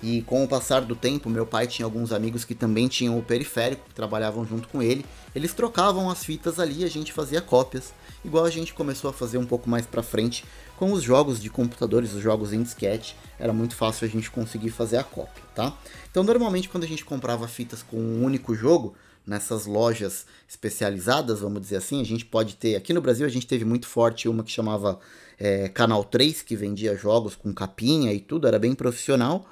e 0.03 0.23
com 0.23 0.43
o 0.43 0.49
passar 0.49 0.81
do 0.81 0.97
tempo, 0.97 1.29
meu 1.29 1.45
pai 1.45 1.67
tinha 1.67 1.85
alguns 1.85 2.13
amigos 2.13 2.45
que 2.45 2.55
também 2.55 2.89
tinham 2.89 3.19
o 3.19 3.23
periférico, 3.23 3.87
que 3.89 3.95
trabalhavam 3.95 4.47
junto 4.47 4.67
com 4.69 4.83
ele. 4.83 5.05
Eles 5.35 5.53
trocavam 5.53 6.11
as 6.11 6.25
fitas 6.25 6.59
ali 6.59 6.85
a 6.85 6.89
gente 6.89 7.13
fazia 7.13 7.41
cópias, 7.41 7.93
igual 8.25 8.45
a 8.45 8.51
gente 8.51 8.73
começou 8.73 9.11
a 9.11 9.13
fazer 9.13 9.39
um 9.39 9.47
pouco 9.47 9.69
mais 9.69 9.87
pra 9.87 10.03
frente 10.03 10.45
com 10.79 10.93
os 10.93 11.03
jogos 11.03 11.41
de 11.41 11.51
computadores, 11.51 12.15
os 12.15 12.23
jogos 12.23 12.53
em 12.53 12.63
disquete. 12.63 13.15
Era 13.39 13.53
muito 13.53 13.77
fácil 13.77 14.07
a 14.07 14.11
gente 14.11 14.31
conseguir 14.31 14.71
fazer 14.71 14.97
a 14.97 15.05
cópia, 15.05 15.43
tá? 15.55 15.77
Então, 16.11 16.23
normalmente, 16.23 16.69
quando 16.69 16.85
a 16.85 16.89
gente 16.89 17.05
comprava 17.05 17.47
fitas 17.47 17.83
com 17.83 17.99
um 17.99 18.25
único 18.25 18.55
jogo, 18.55 18.95
nessas 19.27 19.67
lojas 19.67 20.27
especializadas, 20.49 21.41
vamos 21.41 21.61
dizer 21.61 21.77
assim, 21.77 22.01
a 22.01 22.05
gente 22.05 22.25
pode 22.25 22.57
ter. 22.57 22.75
Aqui 22.75 22.93
no 22.93 23.01
Brasil, 23.01 23.27
a 23.27 23.29
gente 23.29 23.47
teve 23.47 23.65
muito 23.65 23.87
forte 23.87 24.29
uma 24.29 24.43
que 24.43 24.51
chamava 24.51 24.99
é, 25.39 25.69
Canal 25.69 26.03
3, 26.03 26.43
que 26.43 26.57
vendia 26.57 26.97
jogos 26.97 27.37
com 27.37 27.53
capinha 27.53 28.13
e 28.13 28.21
tudo, 28.21 28.49
era 28.49 28.59
bem 28.59 28.75
profissional. 28.75 29.47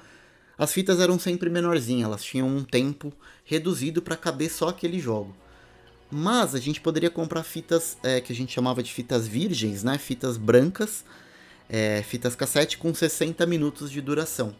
As 0.59 0.73
fitas 0.73 0.99
eram 0.99 1.17
sempre 1.17 1.49
menorzinhas, 1.49 2.05
elas 2.05 2.21
tinham 2.21 2.45
um 2.45 2.65
tempo 2.65 3.13
reduzido 3.45 4.01
para 4.01 4.17
caber 4.17 4.51
só 4.51 4.67
aquele 4.67 4.99
jogo. 4.99 5.33
Mas 6.11 6.53
a 6.53 6.59
gente 6.59 6.81
poderia 6.81 7.09
comprar 7.09 7.43
fitas 7.43 7.97
é, 8.03 8.19
que 8.19 8.33
a 8.33 8.35
gente 8.35 8.51
chamava 8.51 8.83
de 8.83 8.91
fitas 8.91 9.25
virgens, 9.25 9.85
né? 9.85 9.97
Fitas 9.97 10.35
brancas, 10.35 11.05
é, 11.69 12.03
fitas 12.03 12.35
cassete 12.35 12.77
com 12.77 12.93
60 12.93 13.45
minutos 13.45 13.89
de 13.89 14.01
duração. 14.01 14.53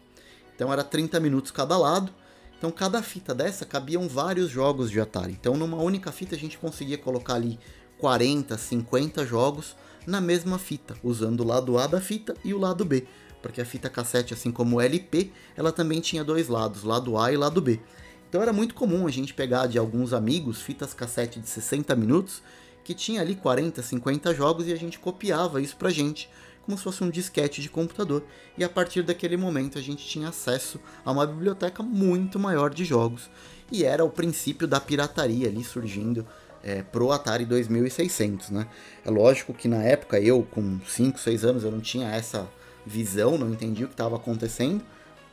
Então 0.56 0.72
era 0.72 0.82
30 0.82 1.20
minutos 1.20 1.50
cada 1.50 1.76
lado. 1.76 2.10
Então 2.56 2.70
cada 2.70 3.02
fita 3.02 3.34
dessa 3.34 3.66
cabiam 3.66 4.08
vários 4.08 4.48
jogos 4.48 4.90
de 4.90 4.98
Atari. 4.98 5.36
Então 5.38 5.54
numa 5.54 5.76
única 5.76 6.10
fita 6.10 6.34
a 6.34 6.38
gente 6.38 6.56
conseguia 6.56 6.96
colocar 6.96 7.34
ali 7.34 7.58
40, 7.98 8.56
50 8.56 9.26
jogos 9.26 9.76
na 10.06 10.18
mesma 10.18 10.58
fita, 10.58 10.96
usando 11.04 11.40
o 11.40 11.46
lado 11.46 11.76
A 11.76 11.86
da 11.86 12.00
fita 12.00 12.34
e 12.42 12.54
o 12.54 12.58
lado 12.58 12.86
B 12.86 13.06
porque 13.42 13.60
a 13.60 13.64
fita 13.64 13.88
cassete, 13.88 14.34
assim 14.34 14.50
como 14.50 14.76
o 14.76 14.80
LP, 14.80 15.30
ela 15.56 15.72
também 15.72 16.00
tinha 16.00 16.24
dois 16.24 16.48
lados, 16.48 16.82
lado 16.82 17.16
A 17.18 17.32
e 17.32 17.36
lado 17.36 17.60
B. 17.60 17.80
Então 18.28 18.42
era 18.42 18.52
muito 18.52 18.74
comum 18.74 19.06
a 19.06 19.10
gente 19.10 19.34
pegar 19.34 19.66
de 19.66 19.78
alguns 19.78 20.12
amigos 20.12 20.62
fitas 20.62 20.94
cassete 20.94 21.40
de 21.40 21.48
60 21.48 21.96
minutos, 21.96 22.42
que 22.84 22.94
tinha 22.94 23.20
ali 23.20 23.34
40, 23.34 23.82
50 23.82 24.34
jogos 24.34 24.66
e 24.68 24.72
a 24.72 24.76
gente 24.76 24.98
copiava 24.98 25.60
isso 25.60 25.76
pra 25.76 25.90
gente, 25.90 26.30
como 26.62 26.78
se 26.78 26.84
fosse 26.84 27.02
um 27.02 27.10
disquete 27.10 27.60
de 27.60 27.68
computador. 27.68 28.24
E 28.56 28.62
a 28.62 28.68
partir 28.68 29.02
daquele 29.02 29.36
momento 29.36 29.78
a 29.78 29.82
gente 29.82 30.06
tinha 30.06 30.28
acesso 30.28 30.80
a 31.04 31.10
uma 31.10 31.26
biblioteca 31.26 31.82
muito 31.82 32.38
maior 32.38 32.72
de 32.72 32.84
jogos. 32.84 33.28
E 33.72 33.84
era 33.84 34.04
o 34.04 34.10
princípio 34.10 34.66
da 34.66 34.80
pirataria 34.80 35.48
ali 35.48 35.64
surgindo 35.64 36.26
é, 36.62 36.82
pro 36.82 37.10
Atari 37.12 37.44
2600, 37.44 38.50
né? 38.50 38.66
É 39.04 39.10
lógico 39.10 39.54
que 39.54 39.68
na 39.68 39.82
época 39.82 40.20
eu, 40.20 40.46
com 40.50 40.80
5, 40.86 41.18
6 41.18 41.44
anos, 41.44 41.64
eu 41.64 41.70
não 41.70 41.80
tinha 41.80 42.08
essa 42.08 42.48
visão, 42.86 43.38
não 43.38 43.50
entendi 43.50 43.84
o 43.84 43.88
que 43.88 43.94
estava 43.94 44.16
acontecendo. 44.16 44.82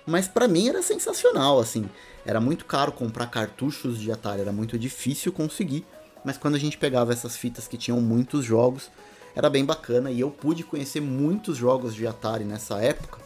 Mas 0.05 0.27
para 0.27 0.47
mim 0.47 0.69
era 0.69 0.81
sensacional, 0.81 1.59
assim. 1.59 1.89
Era 2.25 2.39
muito 2.39 2.65
caro 2.65 2.91
comprar 2.91 3.27
cartuchos 3.27 3.99
de 3.99 4.11
Atari, 4.11 4.41
era 4.41 4.51
muito 4.51 4.77
difícil 4.77 5.31
conseguir. 5.31 5.85
Mas 6.23 6.37
quando 6.37 6.55
a 6.55 6.59
gente 6.59 6.77
pegava 6.77 7.13
essas 7.13 7.35
fitas 7.35 7.67
que 7.67 7.77
tinham 7.77 8.01
muitos 8.01 8.43
jogos, 8.43 8.89
era 9.35 9.49
bem 9.49 9.63
bacana 9.63 10.09
e 10.09 10.19
eu 10.19 10.31
pude 10.31 10.63
conhecer 10.63 10.99
muitos 10.99 11.57
jogos 11.57 11.93
de 11.93 12.07
Atari 12.07 12.43
nessa 12.43 12.81
época, 12.81 13.19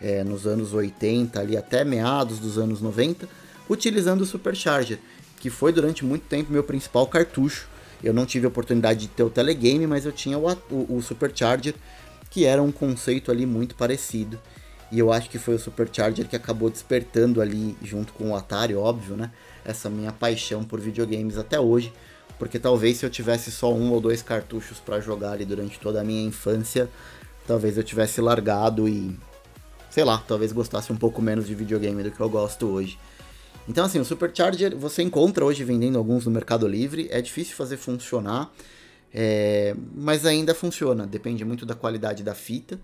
é, 0.00 0.22
nos 0.22 0.46
anos 0.46 0.72
80 0.72 1.40
ali 1.40 1.56
até 1.56 1.84
meados 1.84 2.38
dos 2.38 2.56
anos 2.56 2.80
90, 2.80 3.28
utilizando 3.68 4.20
o 4.20 4.26
Supercharger, 4.26 4.98
que 5.38 5.50
foi 5.50 5.72
durante 5.72 6.04
muito 6.04 6.22
tempo 6.26 6.52
meu 6.52 6.62
principal 6.62 7.06
cartucho. 7.06 7.68
Eu 8.02 8.14
não 8.14 8.24
tive 8.24 8.46
a 8.46 8.48
oportunidade 8.48 9.00
de 9.00 9.08
ter 9.08 9.22
o 9.22 9.28
telegame, 9.28 9.86
mas 9.86 10.06
eu 10.06 10.12
tinha 10.12 10.38
o, 10.38 10.50
o, 10.70 10.96
o 10.96 11.02
Supercharger, 11.02 11.74
que 12.30 12.44
era 12.44 12.62
um 12.62 12.70
conceito 12.70 13.30
ali 13.30 13.44
muito 13.44 13.74
parecido. 13.74 14.40
E 14.90 14.98
eu 14.98 15.12
acho 15.12 15.28
que 15.28 15.38
foi 15.38 15.54
o 15.54 15.58
Supercharger 15.58 16.26
que 16.26 16.34
acabou 16.34 16.70
despertando 16.70 17.40
ali, 17.40 17.76
junto 17.82 18.12
com 18.12 18.30
o 18.30 18.36
Atari, 18.36 18.74
óbvio, 18.74 19.16
né? 19.16 19.30
Essa 19.64 19.90
minha 19.90 20.12
paixão 20.12 20.64
por 20.64 20.80
videogames 20.80 21.36
até 21.36 21.60
hoje. 21.60 21.92
Porque 22.38 22.58
talvez 22.58 22.96
se 22.96 23.06
eu 23.06 23.10
tivesse 23.10 23.50
só 23.50 23.72
um 23.72 23.92
ou 23.92 24.00
dois 24.00 24.22
cartuchos 24.22 24.78
para 24.78 25.00
jogar 25.00 25.32
ali 25.32 25.44
durante 25.44 25.78
toda 25.78 26.00
a 26.00 26.04
minha 26.04 26.26
infância, 26.26 26.88
talvez 27.46 27.76
eu 27.76 27.84
tivesse 27.84 28.20
largado 28.20 28.88
e. 28.88 29.16
Sei 29.90 30.04
lá, 30.04 30.18
talvez 30.18 30.52
gostasse 30.52 30.92
um 30.92 30.96
pouco 30.96 31.20
menos 31.20 31.46
de 31.46 31.54
videogame 31.54 32.02
do 32.02 32.10
que 32.12 32.20
eu 32.20 32.30
gosto 32.30 32.66
hoje. 32.66 32.98
Então, 33.68 33.84
assim, 33.84 34.00
o 34.00 34.04
Supercharger 34.04 34.76
você 34.76 35.02
encontra 35.02 35.44
hoje 35.44 35.62
vendendo 35.64 35.98
alguns 35.98 36.24
no 36.24 36.30
Mercado 36.30 36.66
Livre. 36.66 37.08
É 37.10 37.20
difícil 37.20 37.54
fazer 37.54 37.76
funcionar, 37.76 38.50
é... 39.12 39.74
mas 39.94 40.24
ainda 40.26 40.54
funciona. 40.54 41.06
Depende 41.06 41.44
muito 41.44 41.64
da 41.66 41.74
qualidade 41.74 42.22
da 42.22 42.34
fita. 42.34 42.78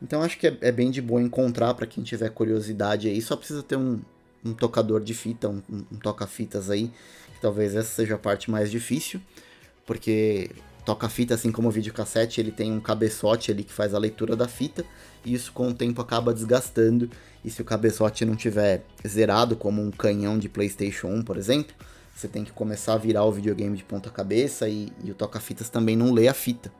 Então, 0.00 0.22
acho 0.22 0.38
que 0.38 0.48
é, 0.48 0.58
é 0.60 0.72
bem 0.72 0.90
de 0.90 1.00
boa 1.00 1.22
encontrar 1.22 1.74
para 1.74 1.86
quem 1.86 2.02
tiver 2.02 2.30
curiosidade 2.30 3.08
aí. 3.08 3.22
Só 3.22 3.36
precisa 3.36 3.62
ter 3.62 3.76
um, 3.76 4.00
um 4.44 4.52
tocador 4.52 5.00
de 5.00 5.14
fita, 5.14 5.48
um, 5.48 5.62
um 5.70 5.96
toca-fitas 5.96 6.70
aí 6.70 6.90
Talvez 7.42 7.74
essa 7.74 7.92
seja 7.92 8.14
a 8.14 8.18
parte 8.18 8.48
mais 8.48 8.70
difícil, 8.70 9.20
porque 9.84 10.48
toca-fita, 10.86 11.34
assim 11.34 11.50
como 11.50 11.66
o 11.66 11.70
videocassete, 11.72 12.40
ele 12.40 12.52
tem 12.52 12.70
um 12.70 12.80
cabeçote 12.80 13.50
ali 13.50 13.64
que 13.64 13.72
faz 13.72 13.92
a 13.92 13.98
leitura 13.98 14.36
da 14.36 14.46
fita, 14.46 14.84
e 15.24 15.34
isso 15.34 15.52
com 15.52 15.68
o 15.68 15.74
tempo 15.74 16.00
acaba 16.00 16.32
desgastando. 16.32 17.10
E 17.44 17.50
se 17.50 17.60
o 17.60 17.64
cabeçote 17.64 18.24
não 18.24 18.36
tiver 18.36 18.84
zerado, 19.04 19.56
como 19.56 19.82
um 19.82 19.90
canhão 19.90 20.38
de 20.38 20.48
PlayStation 20.48 21.08
1, 21.08 21.22
por 21.24 21.36
exemplo, 21.36 21.74
você 22.14 22.28
tem 22.28 22.44
que 22.44 22.52
começar 22.52 22.94
a 22.94 22.98
virar 22.98 23.24
o 23.24 23.32
videogame 23.32 23.76
de 23.76 23.84
ponta 23.84 24.10
cabeça 24.10 24.68
e, 24.68 24.92
e 25.02 25.10
o 25.10 25.14
toca-fitas 25.14 25.68
também 25.68 25.96
não 25.96 26.12
lê 26.12 26.28
a 26.28 26.34
fita. 26.34 26.72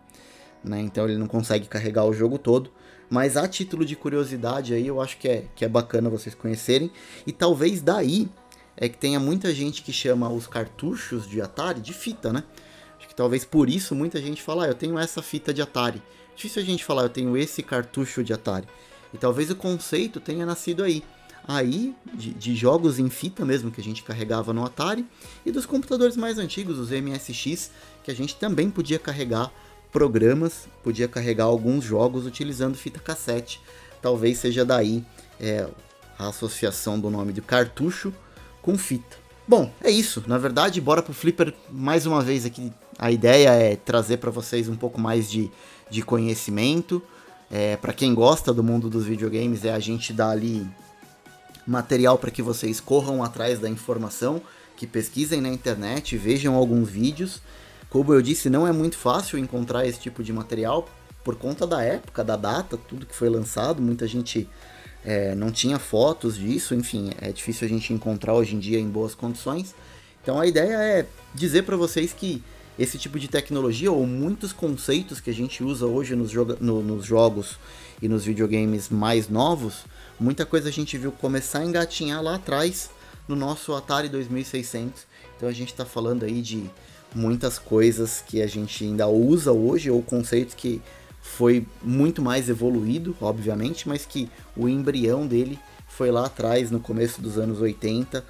Né? 0.62 0.80
Então 0.80 1.04
ele 1.04 1.18
não 1.18 1.26
consegue 1.26 1.66
carregar 1.66 2.04
o 2.04 2.12
jogo 2.12 2.38
todo. 2.38 2.70
Mas 3.10 3.36
a 3.36 3.46
título 3.46 3.84
de 3.84 3.94
curiosidade 3.94 4.72
aí, 4.72 4.86
eu 4.86 5.00
acho 5.00 5.18
que 5.18 5.28
é, 5.28 5.44
que 5.54 5.64
é 5.64 5.68
bacana 5.68 6.08
vocês 6.08 6.34
conhecerem. 6.34 6.90
E 7.26 7.32
talvez 7.32 7.82
daí 7.82 8.28
é 8.76 8.88
que 8.88 8.96
tenha 8.96 9.20
muita 9.20 9.52
gente 9.52 9.82
que 9.82 9.92
chama 9.92 10.30
os 10.30 10.46
cartuchos 10.46 11.28
de 11.28 11.40
Atari 11.40 11.80
de 11.80 11.92
fita, 11.92 12.32
né? 12.32 12.42
Acho 12.98 13.08
que 13.08 13.14
talvez 13.14 13.44
por 13.44 13.68
isso 13.68 13.94
muita 13.94 14.20
gente 14.20 14.40
fala, 14.40 14.64
ah, 14.64 14.68
eu 14.68 14.74
tenho 14.74 14.98
essa 14.98 15.20
fita 15.20 15.52
de 15.52 15.60
Atari. 15.60 16.02
Difícil 16.34 16.62
a 16.62 16.64
gente 16.64 16.84
falar, 16.84 17.02
eu 17.02 17.08
tenho 17.10 17.36
esse 17.36 17.62
cartucho 17.62 18.24
de 18.24 18.32
Atari. 18.32 18.66
E 19.12 19.18
talvez 19.18 19.50
o 19.50 19.56
conceito 19.56 20.18
tenha 20.18 20.46
nascido 20.46 20.82
aí. 20.82 21.02
Aí, 21.46 21.94
de, 22.14 22.30
de, 22.32 22.54
jogos 22.54 22.98
em 22.98 23.10
fita 23.10 23.44
mesmo 23.44 23.70
que 23.70 23.80
a 23.80 23.84
gente 23.84 24.02
carregava 24.02 24.52
no 24.52 24.64
Atari, 24.64 25.04
e 25.44 25.50
dos 25.50 25.66
computadores 25.66 26.16
mais 26.16 26.38
antigos, 26.38 26.78
os 26.78 26.90
MSX, 26.90 27.70
que 28.04 28.10
a 28.10 28.14
gente 28.14 28.36
também 28.36 28.70
podia 28.70 28.98
carregar 28.98 29.50
programas, 29.90 30.68
podia 30.82 31.08
carregar 31.08 31.44
alguns 31.44 31.84
jogos 31.84 32.26
utilizando 32.26 32.76
fita 32.76 33.00
cassete. 33.00 33.60
Talvez 34.00 34.38
seja 34.38 34.64
daí 34.64 35.04
é, 35.38 35.68
a 36.18 36.28
associação 36.28 36.98
do 36.98 37.10
nome 37.10 37.32
de 37.32 37.42
cartucho 37.42 38.12
com 38.60 38.78
fita. 38.78 39.16
Bom, 39.46 39.70
é 39.82 39.90
isso. 39.90 40.22
Na 40.26 40.38
verdade, 40.38 40.80
bora 40.80 41.02
pro 41.02 41.12
Flipper 41.12 41.52
mais 41.70 42.06
uma 42.06 42.22
vez 42.22 42.46
aqui. 42.46 42.72
A 42.98 43.10
ideia 43.10 43.50
é 43.50 43.76
trazer 43.76 44.18
para 44.18 44.30
vocês 44.30 44.68
um 44.68 44.76
pouco 44.76 45.00
mais 45.00 45.30
de, 45.30 45.50
de 45.90 46.02
conhecimento. 46.02 47.02
É, 47.50 47.76
para 47.76 47.92
quem 47.92 48.14
gosta 48.14 48.54
do 48.54 48.62
mundo 48.62 48.88
dos 48.88 49.04
videogames, 49.04 49.64
é 49.64 49.72
a 49.72 49.78
gente 49.78 50.12
dar 50.12 50.30
ali 50.30 50.66
material 51.66 52.18
para 52.18 52.30
que 52.30 52.42
vocês 52.42 52.80
corram 52.80 53.22
atrás 53.22 53.58
da 53.58 53.68
informação, 53.68 54.42
que 54.76 54.86
pesquisem 54.86 55.40
na 55.40 55.48
internet, 55.48 56.16
vejam 56.16 56.54
alguns 56.54 56.88
vídeos. 56.88 57.40
Como 57.88 58.12
eu 58.12 58.22
disse, 58.22 58.48
não 58.50 58.66
é 58.66 58.72
muito 58.72 58.96
fácil 58.96 59.38
encontrar 59.38 59.86
esse 59.86 60.00
tipo 60.00 60.22
de 60.22 60.32
material 60.32 60.88
por 61.22 61.36
conta 61.36 61.66
da 61.66 61.82
época, 61.82 62.24
da 62.24 62.36
data, 62.36 62.76
tudo 62.76 63.06
que 63.06 63.14
foi 63.14 63.28
lançado. 63.28 63.80
Muita 63.80 64.06
gente 64.06 64.48
é, 65.04 65.34
não 65.34 65.50
tinha 65.50 65.78
fotos 65.78 66.36
disso, 66.36 66.74
enfim, 66.74 67.10
é 67.20 67.32
difícil 67.32 67.66
a 67.66 67.70
gente 67.70 67.92
encontrar 67.92 68.34
hoje 68.34 68.54
em 68.54 68.58
dia 68.58 68.78
em 68.78 68.88
boas 68.88 69.14
condições. 69.14 69.74
Então 70.22 70.40
a 70.40 70.46
ideia 70.46 70.74
é 70.74 71.06
dizer 71.34 71.62
para 71.62 71.76
vocês 71.76 72.12
que 72.12 72.42
esse 72.78 72.96
tipo 72.96 73.18
de 73.18 73.28
tecnologia 73.28 73.92
ou 73.92 74.06
muitos 74.06 74.52
conceitos 74.52 75.20
que 75.20 75.30
a 75.30 75.34
gente 75.34 75.62
usa 75.62 75.86
hoje 75.86 76.16
nos, 76.16 76.32
no, 76.60 76.82
nos 76.82 77.04
jogos 77.04 77.58
e 78.00 78.08
nos 78.08 78.24
videogames 78.24 78.88
mais 78.88 79.28
novos, 79.28 79.84
muita 80.22 80.46
coisa 80.46 80.68
a 80.68 80.72
gente 80.72 80.96
viu 80.96 81.10
começar 81.10 81.58
a 81.58 81.64
engatinhar 81.64 82.22
lá 82.22 82.36
atrás 82.36 82.90
no 83.26 83.34
nosso 83.34 83.74
Atari 83.74 84.08
2600. 84.08 85.04
Então 85.36 85.48
a 85.48 85.52
gente 85.52 85.72
está 85.72 85.84
falando 85.84 86.24
aí 86.24 86.40
de 86.40 86.70
muitas 87.12 87.58
coisas 87.58 88.22
que 88.26 88.40
a 88.40 88.46
gente 88.46 88.84
ainda 88.84 89.08
usa 89.08 89.52
hoje 89.52 89.90
ou 89.90 90.00
conceitos 90.00 90.54
que 90.54 90.80
foi 91.20 91.66
muito 91.82 92.22
mais 92.22 92.48
evoluído, 92.48 93.16
obviamente, 93.20 93.88
mas 93.88 94.06
que 94.06 94.30
o 94.56 94.68
embrião 94.68 95.26
dele 95.26 95.58
foi 95.88 96.10
lá 96.10 96.26
atrás, 96.26 96.70
no 96.70 96.78
começo 96.78 97.20
dos 97.20 97.36
anos 97.36 97.60
80, 97.60 98.24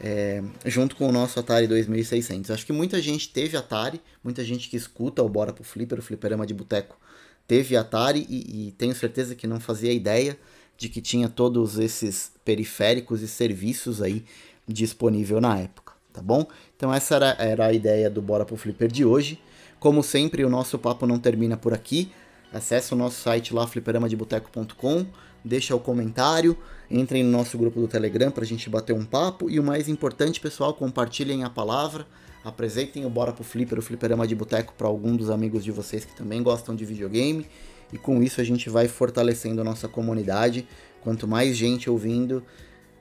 é, 0.00 0.42
junto 0.64 0.96
com 0.96 1.08
o 1.08 1.12
nosso 1.12 1.38
Atari 1.38 1.68
2600. 1.68 2.50
Acho 2.50 2.66
que 2.66 2.72
muita 2.72 3.00
gente 3.00 3.28
teve 3.28 3.56
Atari, 3.56 4.00
muita 4.22 4.44
gente 4.44 4.68
que 4.68 4.76
escuta 4.76 5.22
o 5.22 5.28
Bora 5.28 5.52
pro 5.52 5.64
Flipper, 5.64 6.00
o 6.00 6.02
Flipperama 6.02 6.44
de 6.44 6.54
Boteco, 6.54 6.98
teve 7.46 7.76
Atari 7.76 8.26
e, 8.28 8.68
e 8.68 8.72
tenho 8.72 8.94
certeza 8.94 9.34
que 9.36 9.46
não 9.46 9.60
fazia 9.60 9.92
ideia 9.92 10.36
de 10.76 10.88
que 10.88 11.00
tinha 11.00 11.28
todos 11.28 11.78
esses 11.78 12.32
periféricos 12.44 13.22
e 13.22 13.28
serviços 13.28 14.02
aí 14.02 14.24
disponível 14.68 15.40
na 15.40 15.58
época, 15.58 15.92
tá 16.12 16.20
bom? 16.20 16.46
Então 16.76 16.92
essa 16.92 17.14
era, 17.16 17.36
era 17.38 17.66
a 17.66 17.72
ideia 17.72 18.10
do 18.10 18.20
Bora 18.20 18.44
pro 18.44 18.56
Flipper 18.56 18.90
de 18.90 19.04
hoje. 19.04 19.40
Como 19.78 20.02
sempre, 20.02 20.44
o 20.44 20.50
nosso 20.50 20.78
papo 20.78 21.06
não 21.06 21.18
termina 21.18 21.56
por 21.56 21.72
aqui. 21.72 22.10
Acesse 22.52 22.92
o 22.94 22.96
nosso 22.96 23.20
site 23.20 23.52
lá, 23.52 23.66
fliperamadeboteco.com, 23.66 25.06
deixa 25.44 25.74
o 25.74 25.80
comentário, 25.80 26.56
entrem 26.90 27.22
no 27.22 27.30
nosso 27.30 27.58
grupo 27.58 27.80
do 27.80 27.88
Telegram 27.88 28.30
para 28.30 28.44
a 28.44 28.46
gente 28.46 28.70
bater 28.70 28.94
um 28.94 29.04
papo 29.04 29.50
e 29.50 29.58
o 29.58 29.62
mais 29.62 29.88
importante, 29.88 30.40
pessoal, 30.40 30.72
compartilhem 30.72 31.44
a 31.44 31.50
palavra, 31.50 32.06
apresentem 32.44 33.04
o 33.04 33.10
Bora 33.10 33.32
pro 33.32 33.44
Flipper, 33.44 33.78
o 33.78 33.82
Fliperama 33.82 34.26
de 34.26 34.34
Boteco 34.34 34.72
para 34.78 34.86
algum 34.86 35.16
dos 35.16 35.28
amigos 35.28 35.64
de 35.64 35.72
vocês 35.72 36.04
que 36.04 36.14
também 36.16 36.42
gostam 36.42 36.74
de 36.74 36.84
videogame 36.84 37.46
e 37.92 37.98
com 37.98 38.22
isso 38.22 38.40
a 38.40 38.44
gente 38.44 38.68
vai 38.68 38.88
fortalecendo 38.88 39.60
a 39.60 39.64
nossa 39.64 39.88
comunidade. 39.88 40.66
Quanto 41.00 41.28
mais 41.28 41.56
gente 41.56 41.88
ouvindo, 41.88 42.42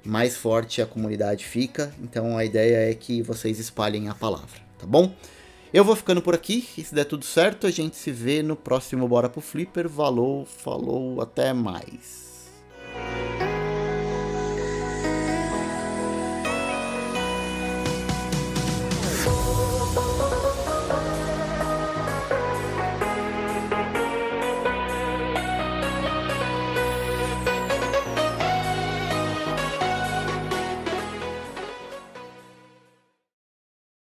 mais 0.03 0.37
forte 0.37 0.81
a 0.81 0.85
comunidade 0.85 1.45
fica. 1.45 1.93
Então 2.01 2.37
a 2.37 2.45
ideia 2.45 2.89
é 2.89 2.93
que 2.93 3.21
vocês 3.21 3.59
espalhem 3.59 4.09
a 4.09 4.13
palavra, 4.13 4.59
tá 4.77 4.85
bom? 4.85 5.13
Eu 5.73 5.83
vou 5.83 5.95
ficando 5.95 6.21
por 6.21 6.33
aqui 6.33 6.65
e 6.77 6.83
se 6.83 6.95
der 6.95 7.03
tudo 7.03 7.25
certo, 7.25 7.67
a 7.67 7.71
gente 7.71 7.97
se 7.97 8.11
vê 8.11 8.41
no 8.41 8.55
próximo 8.55 9.07
Bora 9.07 9.27
pro 9.27 9.41
Flipper. 9.41 9.89
Valeu, 9.89 10.47
falou, 10.47 11.21
até 11.21 11.51
mais. 11.51 12.49